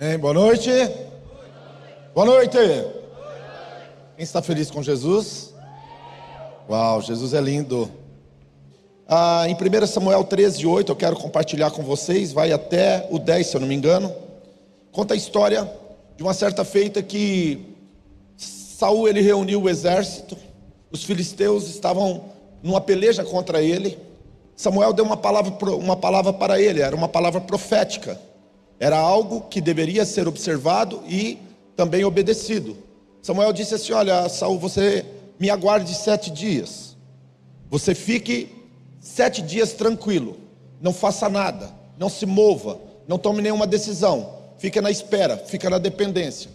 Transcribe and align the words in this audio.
Hein, 0.00 0.16
boa 0.16 0.32
noite. 0.32 0.70
Boa 2.14 2.24
noite. 2.24 2.56
Quem 4.14 4.22
está 4.22 4.40
feliz 4.40 4.70
com 4.70 4.80
Jesus? 4.80 5.52
Uau, 6.70 7.02
Jesus 7.02 7.34
é 7.34 7.40
lindo. 7.40 7.90
Ah, 9.08 9.46
em 9.48 9.54
1 9.56 9.86
Samuel 9.88 10.22
13, 10.22 10.64
8, 10.64 10.92
eu 10.92 10.94
quero 10.94 11.16
compartilhar 11.16 11.72
com 11.72 11.82
vocês, 11.82 12.30
vai 12.30 12.52
até 12.52 13.08
o 13.10 13.18
10, 13.18 13.44
se 13.44 13.56
eu 13.56 13.60
não 13.60 13.66
me 13.66 13.74
engano. 13.74 14.14
Conta 14.92 15.14
a 15.14 15.16
história 15.16 15.68
de 16.16 16.22
uma 16.22 16.32
certa 16.32 16.64
feita 16.64 17.02
que 17.02 17.74
Saul 18.36 19.08
ele 19.08 19.20
reuniu 19.20 19.62
o 19.62 19.68
exército, 19.68 20.38
os 20.92 21.02
filisteus 21.02 21.66
estavam 21.66 22.26
numa 22.62 22.80
peleja 22.80 23.24
contra 23.24 23.60
ele. 23.60 23.98
Samuel 24.54 24.92
deu 24.92 25.04
uma 25.04 25.16
palavra, 25.16 25.52
uma 25.74 25.96
palavra 25.96 26.32
para 26.32 26.62
ele, 26.62 26.82
era 26.82 26.94
uma 26.94 27.08
palavra 27.08 27.40
profética. 27.40 28.27
Era 28.80 28.98
algo 28.98 29.42
que 29.42 29.60
deveria 29.60 30.04
ser 30.04 30.28
observado 30.28 31.02
e 31.06 31.38
também 31.76 32.04
obedecido. 32.04 32.76
Samuel 33.22 33.52
disse 33.52 33.74
assim: 33.74 33.92
Olha, 33.92 34.28
Saul, 34.28 34.58
você 34.58 35.04
me 35.38 35.50
aguarde 35.50 35.94
sete 35.94 36.30
dias. 36.30 36.96
Você 37.70 37.94
fique 37.94 38.48
sete 39.00 39.42
dias 39.42 39.72
tranquilo. 39.72 40.36
Não 40.80 40.92
faça 40.92 41.28
nada. 41.28 41.72
Não 41.98 42.08
se 42.08 42.24
mova. 42.24 42.78
Não 43.06 43.18
tome 43.18 43.42
nenhuma 43.42 43.66
decisão. 43.66 44.38
Fica 44.58 44.82
na 44.82 44.90
espera, 44.90 45.36
fica 45.36 45.70
na 45.70 45.78
dependência. 45.78 46.50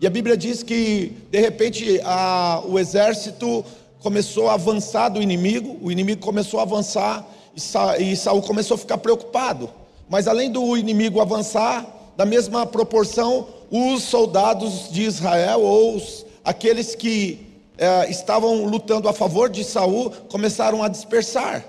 E 0.00 0.06
a 0.06 0.10
Bíblia 0.10 0.36
diz 0.36 0.62
que, 0.62 1.12
de 1.30 1.40
repente, 1.40 2.00
a, 2.04 2.62
o 2.64 2.78
exército 2.78 3.64
começou 4.00 4.48
a 4.48 4.54
avançar 4.54 5.08
do 5.08 5.20
inimigo, 5.20 5.76
o 5.82 5.90
inimigo 5.90 6.20
começou 6.20 6.60
a 6.60 6.62
avançar 6.62 7.26
e, 7.54 7.60
Sa, 7.60 7.98
e 7.98 8.16
Saul 8.16 8.40
começou 8.42 8.76
a 8.76 8.78
ficar 8.78 8.98
preocupado. 8.98 9.68
Mas 10.08 10.26
além 10.26 10.50
do 10.50 10.76
inimigo 10.76 11.20
avançar, 11.20 11.86
da 12.16 12.24
mesma 12.24 12.66
proporção, 12.66 13.46
os 13.70 14.02
soldados 14.02 14.90
de 14.90 15.02
Israel, 15.02 15.60
ou 15.60 15.96
os, 15.96 16.24
aqueles 16.44 16.94
que 16.94 17.46
é, 17.76 18.10
estavam 18.10 18.64
lutando 18.64 19.08
a 19.08 19.12
favor 19.12 19.48
de 19.48 19.62
Saul, 19.62 20.10
começaram 20.28 20.82
a 20.82 20.88
dispersar. 20.88 21.64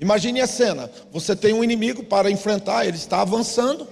Imagine 0.00 0.40
a 0.40 0.46
cena: 0.46 0.90
você 1.10 1.34
tem 1.34 1.52
um 1.54 1.64
inimigo 1.64 2.04
para 2.04 2.30
enfrentar, 2.30 2.86
ele 2.86 2.96
está 2.96 3.22
avançando, 3.22 3.86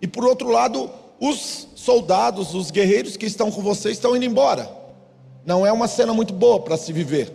e 0.00 0.06
por 0.06 0.24
outro 0.24 0.50
lado, 0.50 0.90
os 1.20 1.66
soldados, 1.74 2.54
os 2.54 2.70
guerreiros 2.70 3.16
que 3.16 3.26
estão 3.26 3.50
com 3.50 3.60
você 3.60 3.90
estão 3.90 4.14
indo 4.14 4.24
embora. 4.24 4.70
Não 5.44 5.66
é 5.66 5.72
uma 5.72 5.88
cena 5.88 6.12
muito 6.12 6.32
boa 6.32 6.60
para 6.60 6.76
se 6.76 6.92
viver, 6.92 7.32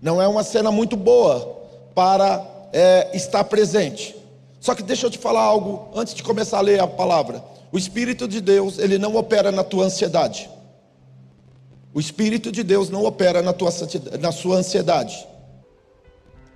não 0.00 0.22
é 0.22 0.28
uma 0.28 0.44
cena 0.44 0.70
muito 0.70 0.96
boa 0.96 1.60
para 1.94 2.42
é, 2.72 3.10
estar 3.12 3.44
presente. 3.44 4.21
Só 4.62 4.76
que 4.76 4.82
deixa 4.84 5.06
eu 5.06 5.10
te 5.10 5.18
falar 5.18 5.42
algo 5.42 5.88
antes 5.92 6.14
de 6.14 6.22
começar 6.22 6.58
a 6.58 6.60
ler 6.60 6.78
a 6.78 6.86
palavra. 6.86 7.44
O 7.72 7.76
Espírito 7.76 8.28
de 8.28 8.40
Deus, 8.40 8.78
ele 8.78 8.96
não 8.96 9.16
opera 9.16 9.50
na 9.50 9.64
tua 9.64 9.86
ansiedade. 9.86 10.48
O 11.92 11.98
Espírito 11.98 12.52
de 12.52 12.62
Deus 12.62 12.88
não 12.88 13.04
opera 13.04 13.42
na, 13.42 13.52
tua, 13.52 13.70
na 14.20 14.30
sua 14.30 14.58
ansiedade. 14.58 15.26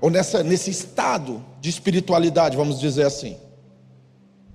Ou 0.01 0.09
nessa, 0.09 0.45
nesse 0.45 0.71
estado 0.71 1.45
de 1.61 1.69
espiritualidade, 1.69 2.57
vamos 2.57 2.79
dizer 2.79 3.05
assim. 3.05 3.37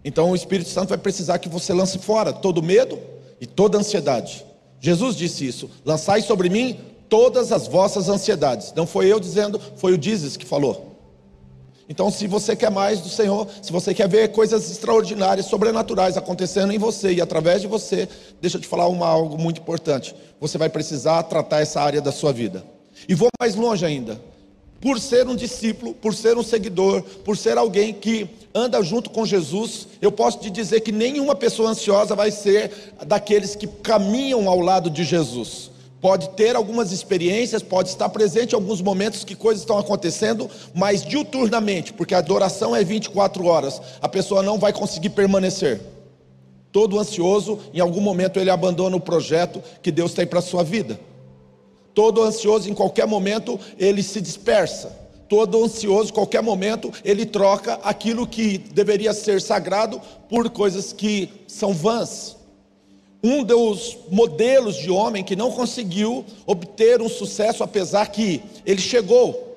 Então 0.02 0.32
o 0.32 0.36
Espírito 0.36 0.70
Santo 0.70 0.88
vai 0.88 0.98
precisar 0.98 1.38
que 1.38 1.50
você 1.50 1.74
lance 1.74 2.00
fora 2.00 2.32
todo 2.32 2.64
medo 2.64 2.98
e 3.42 3.46
toda 3.46 3.78
ansiedade. 3.78 4.46
Jesus 4.80 5.14
disse 5.14 5.46
isso: 5.46 5.70
lançai 5.84 6.22
sobre 6.22 6.48
mim 6.48 6.80
todas 7.10 7.52
as 7.52 7.68
vossas 7.68 8.08
ansiedades. 8.08 8.72
Não 8.74 8.88
foi 8.88 9.12
eu 9.12 9.20
dizendo, 9.20 9.60
foi 9.76 9.92
o 9.92 9.98
Dizes 9.98 10.38
que 10.38 10.46
falou. 10.46 10.91
Então, 11.92 12.09
se 12.09 12.25
você 12.25 12.56
quer 12.56 12.72
mais 12.72 13.02
do 13.02 13.09
Senhor, 13.09 13.45
se 13.61 13.70
você 13.70 13.94
quer 13.94 14.08
ver 14.08 14.30
coisas 14.30 14.72
extraordinárias, 14.72 15.47
sobrenaturais 15.47 16.16
acontecendo 16.16 16.72
em 16.72 16.78
você 16.78 17.11
e 17.11 17.20
através 17.20 17.59
de 17.61 17.67
você, 17.67 18.08
deixa 18.39 18.56
eu 18.56 18.61
te 18.61 18.67
falar 18.67 18.88
uma, 18.88 19.06
algo 19.06 19.38
muito 19.38 19.59
importante. 19.59 20.16
Você 20.39 20.58
vai 20.58 20.69
precisar 20.69 21.22
tratar 21.23 21.59
essa 21.59 21.81
área 21.81 22.00
da 22.00 22.09
sua 22.09 22.31
vida. 22.31 22.64
E 23.09 23.14
vou 23.14 23.28
mais 23.38 23.56
longe 23.56 23.86
ainda. 23.86 24.22
Por 24.80 25.01
ser 25.01 25.28
um 25.28 25.35
discípulo, 25.35 25.94
por 25.94 26.16
ser 26.16 26.38
um 26.38 26.44
seguidor, 26.44 27.01
por 27.25 27.35
ser 27.35 27.57
alguém 27.57 27.91
que 27.91 28.25
anda 28.56 28.81
junto 28.81 29.09
com 29.09 29.25
Jesus, 29.25 29.90
eu 30.01 30.13
posso 30.13 30.40
te 30.40 30.50
dizer 30.50 30.80
que 30.80 30.94
nenhuma 30.94 31.35
pessoa 31.35 31.72
ansiosa 31.72 32.16
vai 32.16 32.31
ser 32.31 32.72
daqueles 33.06 33.53
que 33.53 33.68
caminham 33.68 34.47
ao 34.47 34.62
lado 34.62 34.90
de 34.90 35.03
Jesus 35.03 35.71
pode 36.01 36.29
ter 36.31 36.56
algumas 36.56 36.91
experiências, 36.91 37.62
pode 37.62 37.89
estar 37.89 38.09
presente 38.09 38.53
em 38.53 38.56
alguns 38.56 38.81
momentos 38.81 39.23
que 39.23 39.35
coisas 39.35 39.62
estão 39.62 39.78
acontecendo, 39.78 40.50
mas 40.73 41.06
diuturnamente, 41.06 41.94
porque 41.94 42.16
a 42.16 42.17
adoração 42.17 42.75
é 42.75 42.84
24 42.84 43.45
horas, 43.45 43.79
a 44.01 44.09
pessoa 44.09 44.41
não 44.41 44.57
vai 44.57 44.73
conseguir 44.73 45.12
permanecer. 45.12 45.79
Todo 46.72 46.97
ansioso, 46.97 47.59
em 47.73 47.79
algum 47.79 48.01
momento 48.01 48.39
ele 48.39 48.50
abandona 48.50 48.95
o 48.95 49.01
projeto 49.01 49.62
que 49.84 49.91
Deus 49.91 50.13
tem 50.13 50.25
para 50.25 50.39
a 50.39 50.41
sua 50.41 50.63
vida. 50.63 51.00
Todo 51.94 52.23
ansioso, 52.23 52.69
em 52.69 52.73
qualquer 52.73 53.06
momento, 53.06 53.59
ele 53.78 54.01
se 54.01 54.22
dispersa. 54.22 54.97
Todo 55.28 55.63
ansioso, 55.63 56.09
em 56.09 56.13
qualquer 56.13 56.41
momento, 56.41 56.91
ele 57.03 57.25
troca 57.25 57.73
aquilo 57.83 58.25
que 58.25 58.57
deveria 58.57 59.13
ser 59.13 59.41
sagrado 59.41 60.01
por 60.29 60.50
coisas 60.50 60.94
que 60.94 61.29
são 61.47 61.73
vãs 61.73 62.41
um 63.24 63.44
dos 63.44 63.98
modelos 64.09 64.76
de 64.76 64.90
homem 64.90 65.24
que 65.24 65.36
não 65.36 65.52
conseguiu 65.52 66.26
obter 66.46 67.02
um 67.02 67.09
sucesso, 67.09 67.64
apesar 67.64 68.08
que 68.08 68.42
ele 68.66 68.82
chegou, 68.82 69.52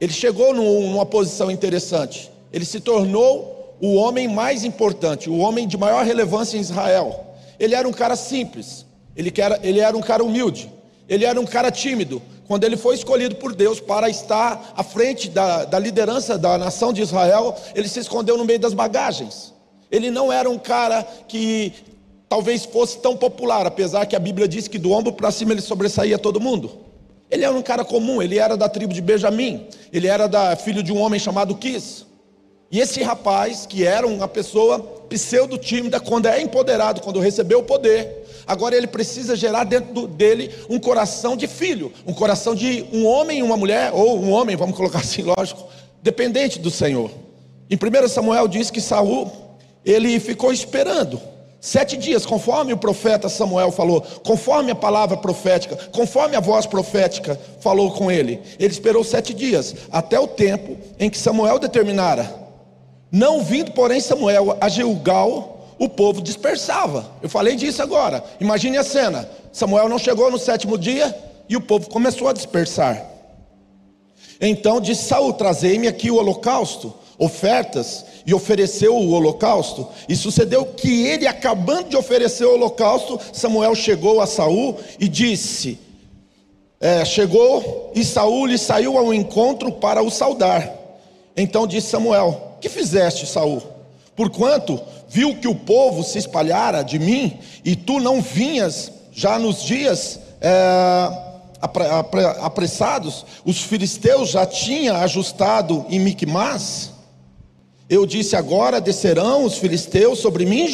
ele 0.00 0.12
chegou 0.12 0.54
numa 0.54 1.04
posição 1.04 1.50
interessante, 1.50 2.30
ele 2.52 2.64
se 2.64 2.80
tornou 2.80 3.76
o 3.80 3.94
homem 3.94 4.28
mais 4.28 4.64
importante, 4.64 5.28
o 5.28 5.38
homem 5.38 5.68
de 5.68 5.76
maior 5.76 6.04
relevância 6.04 6.56
em 6.56 6.60
Israel. 6.60 7.26
Ele 7.58 7.74
era 7.74 7.86
um 7.86 7.92
cara 7.92 8.16
simples, 8.16 8.86
ele 9.16 9.32
era, 9.36 9.60
ele 9.62 9.80
era 9.80 9.96
um 9.96 10.00
cara 10.00 10.24
humilde, 10.24 10.70
ele 11.08 11.24
era 11.24 11.40
um 11.40 11.44
cara 11.44 11.70
tímido. 11.70 12.22
Quando 12.46 12.64
ele 12.64 12.76
foi 12.76 12.94
escolhido 12.94 13.36
por 13.36 13.54
Deus 13.54 13.80
para 13.80 14.08
estar 14.08 14.72
à 14.76 14.82
frente 14.82 15.28
da, 15.28 15.64
da 15.64 15.78
liderança 15.78 16.36
da 16.36 16.58
nação 16.58 16.92
de 16.92 17.02
Israel, 17.02 17.56
ele 17.74 17.88
se 17.88 18.00
escondeu 18.00 18.36
no 18.36 18.44
meio 18.44 18.58
das 18.58 18.74
bagagens. 18.74 19.52
Ele 19.90 20.10
não 20.10 20.32
era 20.32 20.48
um 20.48 20.58
cara 20.58 21.06
que 21.28 21.72
talvez 22.32 22.64
fosse 22.64 22.96
tão 22.96 23.14
popular, 23.14 23.66
apesar 23.66 24.06
que 24.06 24.16
a 24.16 24.18
Bíblia 24.18 24.48
diz 24.48 24.66
que 24.66 24.78
do 24.78 24.90
ombro 24.90 25.12
para 25.12 25.30
cima 25.30 25.52
ele 25.52 25.60
sobressaía 25.60 26.16
todo 26.16 26.40
mundo. 26.40 26.72
Ele 27.30 27.44
era 27.44 27.52
um 27.52 27.60
cara 27.60 27.84
comum, 27.84 28.22
ele 28.22 28.38
era 28.38 28.56
da 28.56 28.70
tribo 28.70 28.94
de 28.94 29.02
Benjamim, 29.02 29.66
ele 29.92 30.06
era 30.06 30.26
da, 30.26 30.56
filho 30.56 30.82
de 30.82 30.90
um 30.90 30.98
homem 30.98 31.20
chamado 31.20 31.54
Quis. 31.54 32.06
E 32.70 32.80
esse 32.80 33.02
rapaz, 33.02 33.66
que 33.66 33.84
era 33.84 34.06
uma 34.06 34.26
pessoa 34.26 34.78
pseudo-tímida, 35.10 36.00
quando 36.00 36.24
é 36.24 36.40
empoderado, 36.40 37.02
quando 37.02 37.20
recebeu 37.20 37.58
o 37.58 37.64
poder, 37.64 38.24
agora 38.46 38.74
ele 38.74 38.86
precisa 38.86 39.36
gerar 39.36 39.64
dentro 39.64 40.06
dele 40.06 40.50
um 40.70 40.78
coração 40.78 41.36
de 41.36 41.46
filho, 41.46 41.92
um 42.06 42.14
coração 42.14 42.54
de 42.54 42.86
um 42.94 43.04
homem 43.04 43.40
e 43.40 43.42
uma 43.42 43.58
mulher, 43.58 43.92
ou 43.92 44.18
um 44.18 44.30
homem, 44.30 44.56
vamos 44.56 44.74
colocar 44.74 45.00
assim, 45.00 45.20
lógico, 45.36 45.68
dependente 46.02 46.58
do 46.58 46.70
Senhor. 46.70 47.10
Em 47.68 47.76
1 47.76 48.08
Samuel 48.08 48.48
diz 48.48 48.70
que 48.70 48.80
Saul, 48.80 49.30
ele 49.84 50.18
ficou 50.18 50.50
esperando 50.50 51.20
Sete 51.64 51.96
dias, 51.96 52.26
conforme 52.26 52.72
o 52.72 52.76
profeta 52.76 53.28
Samuel 53.28 53.70
falou, 53.70 54.00
conforme 54.24 54.72
a 54.72 54.74
palavra 54.74 55.16
profética, 55.16 55.76
conforme 55.92 56.34
a 56.34 56.40
voz 56.40 56.66
profética 56.66 57.38
falou 57.60 57.92
com 57.92 58.10
ele. 58.10 58.42
Ele 58.58 58.72
esperou 58.72 59.04
sete 59.04 59.32
dias, 59.32 59.72
até 59.88 60.18
o 60.18 60.26
tempo 60.26 60.76
em 60.98 61.08
que 61.08 61.16
Samuel 61.16 61.60
determinara. 61.60 62.34
Não 63.12 63.44
vindo, 63.44 63.70
porém, 63.70 64.00
Samuel 64.00 64.58
a 64.60 64.68
Gilgal, 64.68 65.68
o 65.78 65.88
povo 65.88 66.20
dispersava. 66.20 67.06
Eu 67.22 67.28
falei 67.28 67.54
disso 67.54 67.80
agora. 67.80 68.24
Imagine 68.40 68.78
a 68.78 68.82
cena: 68.82 69.30
Samuel 69.52 69.88
não 69.88 70.00
chegou 70.00 70.32
no 70.32 70.40
sétimo 70.40 70.76
dia 70.76 71.16
e 71.48 71.56
o 71.56 71.60
povo 71.60 71.88
começou 71.88 72.26
a 72.26 72.32
dispersar. 72.32 73.06
Então 74.40 74.80
disse 74.80 75.04
Saul: 75.04 75.32
Trazei-me 75.32 75.86
aqui 75.86 76.10
o 76.10 76.16
holocausto 76.16 76.92
ofertas 77.18 78.04
e 78.26 78.34
ofereceu 78.34 78.96
o 78.96 79.10
holocausto. 79.10 79.88
E 80.08 80.16
sucedeu 80.16 80.64
que 80.64 81.06
ele, 81.06 81.26
acabando 81.26 81.90
de 81.90 81.96
oferecer 81.96 82.44
o 82.44 82.54
holocausto, 82.54 83.18
Samuel 83.32 83.74
chegou 83.74 84.20
a 84.20 84.26
Saul 84.26 84.76
e 84.98 85.08
disse: 85.08 85.78
é, 86.80 87.04
Chegou 87.04 87.92
e 87.94 88.04
Saul 88.04 88.46
lhe 88.46 88.58
saiu 88.58 88.98
ao 88.98 89.14
encontro 89.14 89.72
para 89.72 90.02
o 90.02 90.10
saudar. 90.10 90.70
Então 91.36 91.66
disse 91.66 91.90
Samuel: 91.90 92.56
Que 92.60 92.68
fizeste, 92.68 93.26
Saul? 93.26 93.62
Porquanto 94.16 94.80
viu 95.08 95.36
que 95.36 95.48
o 95.48 95.54
povo 95.54 96.02
se 96.02 96.18
espalhara 96.18 96.82
de 96.82 96.98
mim 96.98 97.38
e 97.64 97.76
tu 97.76 98.00
não 98.00 98.20
vinhas 98.20 98.90
já 99.12 99.38
nos 99.38 99.62
dias 99.62 100.18
é, 100.40 101.32
apressados, 102.40 103.24
os 103.44 103.60
filisteus 103.60 104.30
já 104.30 104.44
tinham 104.44 104.96
ajustado 104.96 105.86
em 105.88 106.00
Micmas. 106.00 106.91
Eu 107.92 108.06
disse: 108.06 108.34
agora 108.34 108.80
descerão 108.80 109.44
os 109.44 109.58
filisteus 109.58 110.18
sobre 110.18 110.46
mim 110.46 110.62
em 110.62 110.68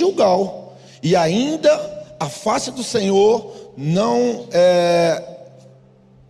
e 1.02 1.16
ainda 1.16 2.06
a 2.20 2.28
face 2.28 2.70
do 2.70 2.84
Senhor 2.84 3.72
não 3.76 4.46
é, 4.52 5.20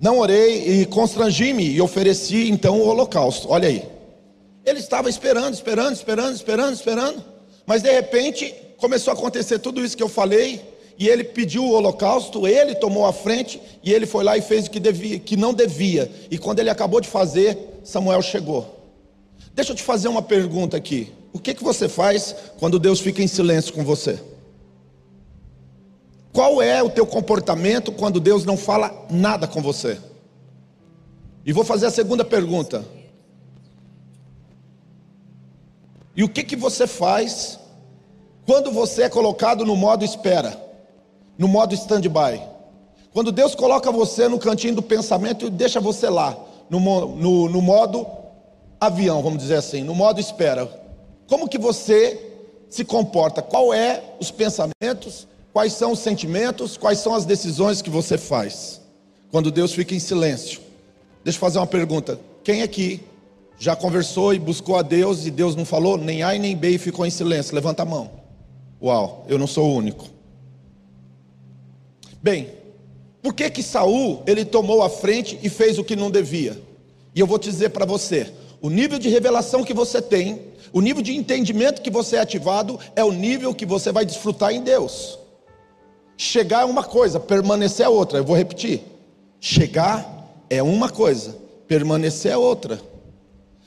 não 0.00 0.18
orei 0.18 0.80
e 0.80 0.86
constrangi-me 0.86 1.68
e 1.68 1.78
ofereci 1.82 2.48
então 2.48 2.80
o 2.80 2.88
holocausto. 2.88 3.50
Olha 3.50 3.68
aí. 3.68 3.84
Ele 4.64 4.78
estava 4.78 5.10
esperando, 5.10 5.52
esperando, 5.52 5.92
esperando, 5.92 6.34
esperando, 6.34 6.74
esperando, 6.74 7.24
mas 7.66 7.82
de 7.82 7.92
repente 7.92 8.54
começou 8.78 9.10
a 9.10 9.14
acontecer 9.14 9.58
tudo 9.58 9.84
isso 9.84 9.94
que 9.94 10.02
eu 10.02 10.08
falei, 10.08 10.62
e 10.98 11.06
ele 11.06 11.22
pediu 11.22 11.64
o 11.64 11.72
holocausto, 11.72 12.48
ele 12.48 12.74
tomou 12.74 13.04
a 13.04 13.12
frente 13.12 13.60
e 13.84 13.92
ele 13.92 14.06
foi 14.06 14.24
lá 14.24 14.38
e 14.38 14.40
fez 14.40 14.66
o 14.66 14.70
que, 14.70 14.80
devia, 14.80 15.18
que 15.18 15.36
não 15.36 15.52
devia. 15.52 16.10
E 16.30 16.38
quando 16.38 16.60
ele 16.60 16.70
acabou 16.70 16.98
de 16.98 17.08
fazer, 17.08 17.58
Samuel 17.84 18.22
chegou. 18.22 18.77
Deixa 19.58 19.72
eu 19.72 19.74
te 19.74 19.82
fazer 19.82 20.06
uma 20.06 20.22
pergunta 20.22 20.76
aqui. 20.76 21.12
O 21.32 21.38
que, 21.40 21.52
que 21.52 21.64
você 21.64 21.88
faz 21.88 22.32
quando 22.60 22.78
Deus 22.78 23.00
fica 23.00 23.20
em 23.20 23.26
silêncio 23.26 23.74
com 23.74 23.82
você? 23.82 24.22
Qual 26.32 26.62
é 26.62 26.80
o 26.80 26.88
teu 26.88 27.04
comportamento 27.04 27.90
quando 27.90 28.20
Deus 28.20 28.44
não 28.44 28.56
fala 28.56 29.08
nada 29.10 29.48
com 29.48 29.60
você? 29.60 29.98
E 31.44 31.52
vou 31.52 31.64
fazer 31.64 31.86
a 31.86 31.90
segunda 31.90 32.24
pergunta. 32.24 32.84
E 36.14 36.22
o 36.22 36.28
que, 36.28 36.44
que 36.44 36.54
você 36.54 36.86
faz 36.86 37.58
quando 38.46 38.70
você 38.70 39.02
é 39.02 39.08
colocado 39.08 39.66
no 39.66 39.74
modo 39.74 40.04
espera? 40.04 40.56
no 41.36 41.48
modo 41.48 41.74
stand-by. 41.74 42.40
Quando 43.12 43.32
Deus 43.32 43.56
coloca 43.56 43.90
você 43.90 44.28
no 44.28 44.38
cantinho 44.38 44.76
do 44.76 44.82
pensamento 44.82 45.46
e 45.46 45.50
deixa 45.50 45.80
você 45.80 46.08
lá, 46.08 46.36
no, 46.70 46.78
no, 46.78 47.48
no 47.48 47.60
modo 47.60 48.17
avião, 48.80 49.22
vamos 49.22 49.38
dizer 49.38 49.56
assim, 49.56 49.82
no 49.82 49.94
modo 49.94 50.20
espera. 50.20 50.66
Como 51.26 51.48
que 51.48 51.58
você 51.58 52.18
se 52.68 52.84
comporta? 52.84 53.42
Qual 53.42 53.72
é 53.72 54.02
os 54.20 54.30
pensamentos? 54.30 55.26
Quais 55.52 55.72
são 55.72 55.92
os 55.92 55.98
sentimentos? 55.98 56.76
Quais 56.76 56.98
são 56.98 57.14
as 57.14 57.24
decisões 57.24 57.82
que 57.82 57.90
você 57.90 58.16
faz? 58.16 58.80
Quando 59.30 59.50
Deus 59.50 59.72
fica 59.72 59.94
em 59.94 59.98
silêncio. 59.98 60.60
Deixa 61.24 61.36
eu 61.36 61.40
fazer 61.40 61.58
uma 61.58 61.66
pergunta. 61.66 62.18
Quem 62.44 62.62
aqui 62.62 63.00
já 63.58 63.74
conversou 63.74 64.32
e 64.32 64.38
buscou 64.38 64.76
a 64.76 64.82
Deus 64.82 65.26
e 65.26 65.30
Deus 65.30 65.56
não 65.56 65.64
falou? 65.64 65.98
Nem 65.98 66.22
A 66.22 66.34
e 66.34 66.38
nem 66.38 66.56
B 66.56 66.70
e 66.70 66.78
ficou 66.78 67.04
em 67.04 67.10
silêncio. 67.10 67.54
Levanta 67.54 67.82
a 67.82 67.86
mão. 67.86 68.10
Uau, 68.80 69.24
eu 69.28 69.38
não 69.38 69.46
sou 69.46 69.68
o 69.68 69.74
único. 69.74 70.06
Bem, 72.22 72.50
por 73.22 73.34
que 73.34 73.50
que 73.50 73.62
Saul 73.62 74.22
ele 74.26 74.44
tomou 74.44 74.82
a 74.82 74.88
frente 74.88 75.38
e 75.42 75.48
fez 75.48 75.78
o 75.78 75.84
que 75.84 75.96
não 75.96 76.10
devia? 76.10 76.60
E 77.14 77.20
eu 77.20 77.26
vou 77.26 77.38
te 77.38 77.50
dizer 77.50 77.70
para 77.70 77.84
você, 77.84 78.32
o 78.60 78.70
nível 78.70 78.98
de 78.98 79.08
revelação 79.08 79.64
que 79.64 79.74
você 79.74 80.02
tem, 80.02 80.42
o 80.72 80.80
nível 80.80 81.02
de 81.02 81.16
entendimento 81.16 81.82
que 81.82 81.90
você 81.90 82.16
é 82.16 82.20
ativado 82.20 82.78
é 82.94 83.04
o 83.04 83.12
nível 83.12 83.54
que 83.54 83.64
você 83.64 83.92
vai 83.92 84.04
desfrutar 84.04 84.52
em 84.52 84.62
Deus. 84.62 85.18
Chegar 86.16 86.62
é 86.62 86.64
uma 86.64 86.82
coisa, 86.82 87.20
permanecer 87.20 87.86
é 87.86 87.88
outra. 87.88 88.18
Eu 88.18 88.24
vou 88.24 88.36
repetir. 88.36 88.82
Chegar 89.40 90.28
é 90.50 90.62
uma 90.62 90.88
coisa, 90.88 91.36
permanecer 91.68 92.32
é 92.32 92.36
outra. 92.36 92.80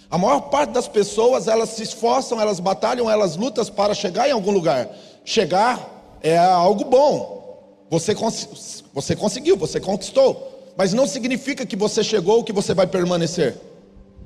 A 0.09 0.17
maior 0.17 0.41
parte 0.41 0.71
das 0.71 0.87
pessoas, 0.87 1.47
elas 1.47 1.69
se 1.69 1.83
esforçam, 1.83 2.41
elas 2.41 2.59
batalham, 2.59 3.09
elas 3.09 3.37
lutam 3.37 3.63
para 3.65 3.93
chegar 3.93 4.27
em 4.27 4.33
algum 4.33 4.51
lugar. 4.51 4.89
Chegar 5.23 6.17
é 6.21 6.37
algo 6.37 6.83
bom, 6.83 7.41
você, 7.89 8.13
cons 8.13 8.83
você 8.93 9.15
conseguiu, 9.15 9.55
você 9.55 9.79
conquistou. 9.79 10.49
Mas 10.75 10.93
não 10.93 11.07
significa 11.07 11.65
que 11.65 11.75
você 11.75 12.03
chegou 12.03 12.37
ou 12.37 12.43
que 12.43 12.51
você 12.51 12.73
vai 12.73 12.87
permanecer. 12.87 13.55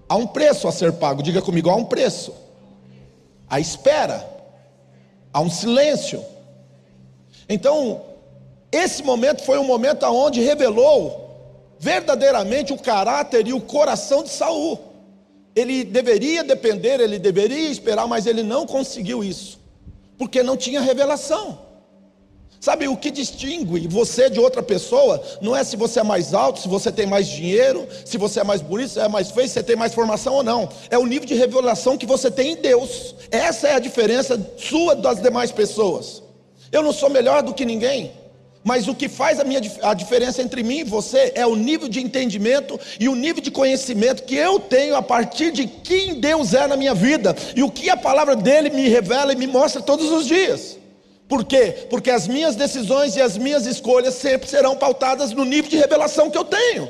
Há 0.07 0.16
um 0.16 0.28
preço 0.28 0.68
a 0.68 0.72
ser 0.72 0.94
pago. 0.94 1.24
Diga 1.24 1.42
comigo, 1.42 1.69
há 1.69 1.75
um 1.75 1.86
preço. 1.86 2.34
Há 3.50 3.60
espera. 3.60 4.28
Há 5.34 5.42
um 5.42 5.50
silêncio. 5.50 6.24
Então, 7.50 8.02
esse 8.72 9.04
momento 9.04 9.44
foi 9.44 9.57
um 9.57 9.63
momento 9.63 10.06
onde 10.06 10.42
revelou 10.42 11.25
verdadeiramente 11.80 12.74
o 12.74 12.78
caráter 12.78 13.48
e 13.48 13.54
o 13.54 13.62
coração 13.62 14.24
de 14.24 14.30
Saul. 14.30 14.80
Ele 15.56 15.84
deveria 15.84 16.44
depender, 16.44 17.00
ele 17.00 17.18
deveria 17.18 17.69
esperar, 17.69 18.08
mas 18.08 18.25
ele 18.25 18.44
não 18.44 18.66
conseguiu 18.66 19.24
isso, 19.24 19.60
porque 20.18 20.44
não 20.44 20.58
tinha 20.58 20.81
revelação. 20.81 21.64
Sabe 22.60 22.88
o 22.88 22.98
que 22.98 23.12
distingue 23.12 23.88
você 23.88 24.30
de 24.30 24.40
outra 24.40 24.63
pessoa? 24.63 25.22
Não 25.42 25.56
é 25.56 25.63
se 25.63 25.75
você 25.75 26.00
é 26.00 26.04
mais 26.04 26.34
alto, 26.34 26.60
se 26.60 26.68
você 26.68 26.92
tem 26.92 27.06
mais 27.06 27.28
dinheiro, 27.28 27.88
se 28.04 28.18
você 28.18 28.40
é 28.40 28.44
mais 28.44 28.62
bonito, 28.62 28.90
se 28.90 29.00
é 29.00 29.07
mais 29.07 29.30
feio, 29.31 29.48
se 29.48 29.54
você 29.54 29.63
tem 29.63 29.75
mais 29.75 29.94
formação 29.94 30.34
ou 30.36 30.44
não. 30.44 30.68
É 30.90 30.98
o 30.98 31.06
nível 31.06 31.28
de 31.28 31.36
revelação 31.36 31.98
que 31.98 32.06
você 32.06 32.31
tem 32.31 32.54
em 32.54 32.56
Deus. 32.56 33.16
Essa 33.30 33.68
é 33.68 33.75
a 33.75 33.80
diferença 33.80 34.40
sua 34.57 34.96
das 34.96 35.22
demais 35.22 35.52
pessoas. 35.52 36.24
Eu 36.72 36.81
não 36.81 36.92
sou 36.92 37.10
melhor 37.10 37.44
do 37.44 37.54
que 37.54 37.66
ninguém. 37.66 38.12
Mas 38.66 38.88
o 38.88 38.96
que 38.96 39.08
faz 39.08 39.40
a, 39.40 39.44
minha, 39.44 39.62
a 39.84 39.94
diferença 39.94 40.42
entre 40.42 40.63
mim 40.63 40.80
e 40.80 40.84
você 40.84 41.31
é 41.36 41.46
o 41.46 41.56
nível 41.56 41.88
de 41.88 42.01
entendimento 42.01 42.80
e 43.00 43.08
o 43.08 43.13
nível 43.13 43.40
de 43.40 43.51
conhecimento 43.51 44.24
que 44.24 44.36
eu 44.36 44.60
tenho 44.60 44.96
a 44.96 45.04
partir 45.04 45.51
de 45.51 45.68
quem 45.68 46.16
Deus 46.16 46.51
é 46.56 46.66
na 46.66 46.75
minha 46.75 46.96
vida 46.96 47.36
e 47.56 47.62
o 47.62 47.69
que 47.69 47.92
a 47.92 47.96
palavra 47.96 48.36
dele 48.36 48.72
me 48.72 48.90
revela 48.90 49.34
e 49.34 49.36
me 49.36 49.46
mostra 49.46 49.84
todos 49.84 50.12
os 50.12 50.25
dias. 50.25 50.80
Por 51.27 51.44
quê? 51.44 51.88
Porque 51.89 52.12
as 52.12 52.27
minhas 52.27 52.56
decisões 52.56 53.16
e 53.16 53.22
as 53.22 53.38
minhas 53.38 53.66
escolhas 53.66 54.13
sempre 54.13 54.48
serão 54.48 54.75
pautadas 54.75 55.31
no 55.31 55.44
nível 55.44 55.69
de 55.69 55.77
revelação 55.77 56.30
que 56.30 56.38
eu 56.38 56.45
tenho. 56.45 56.89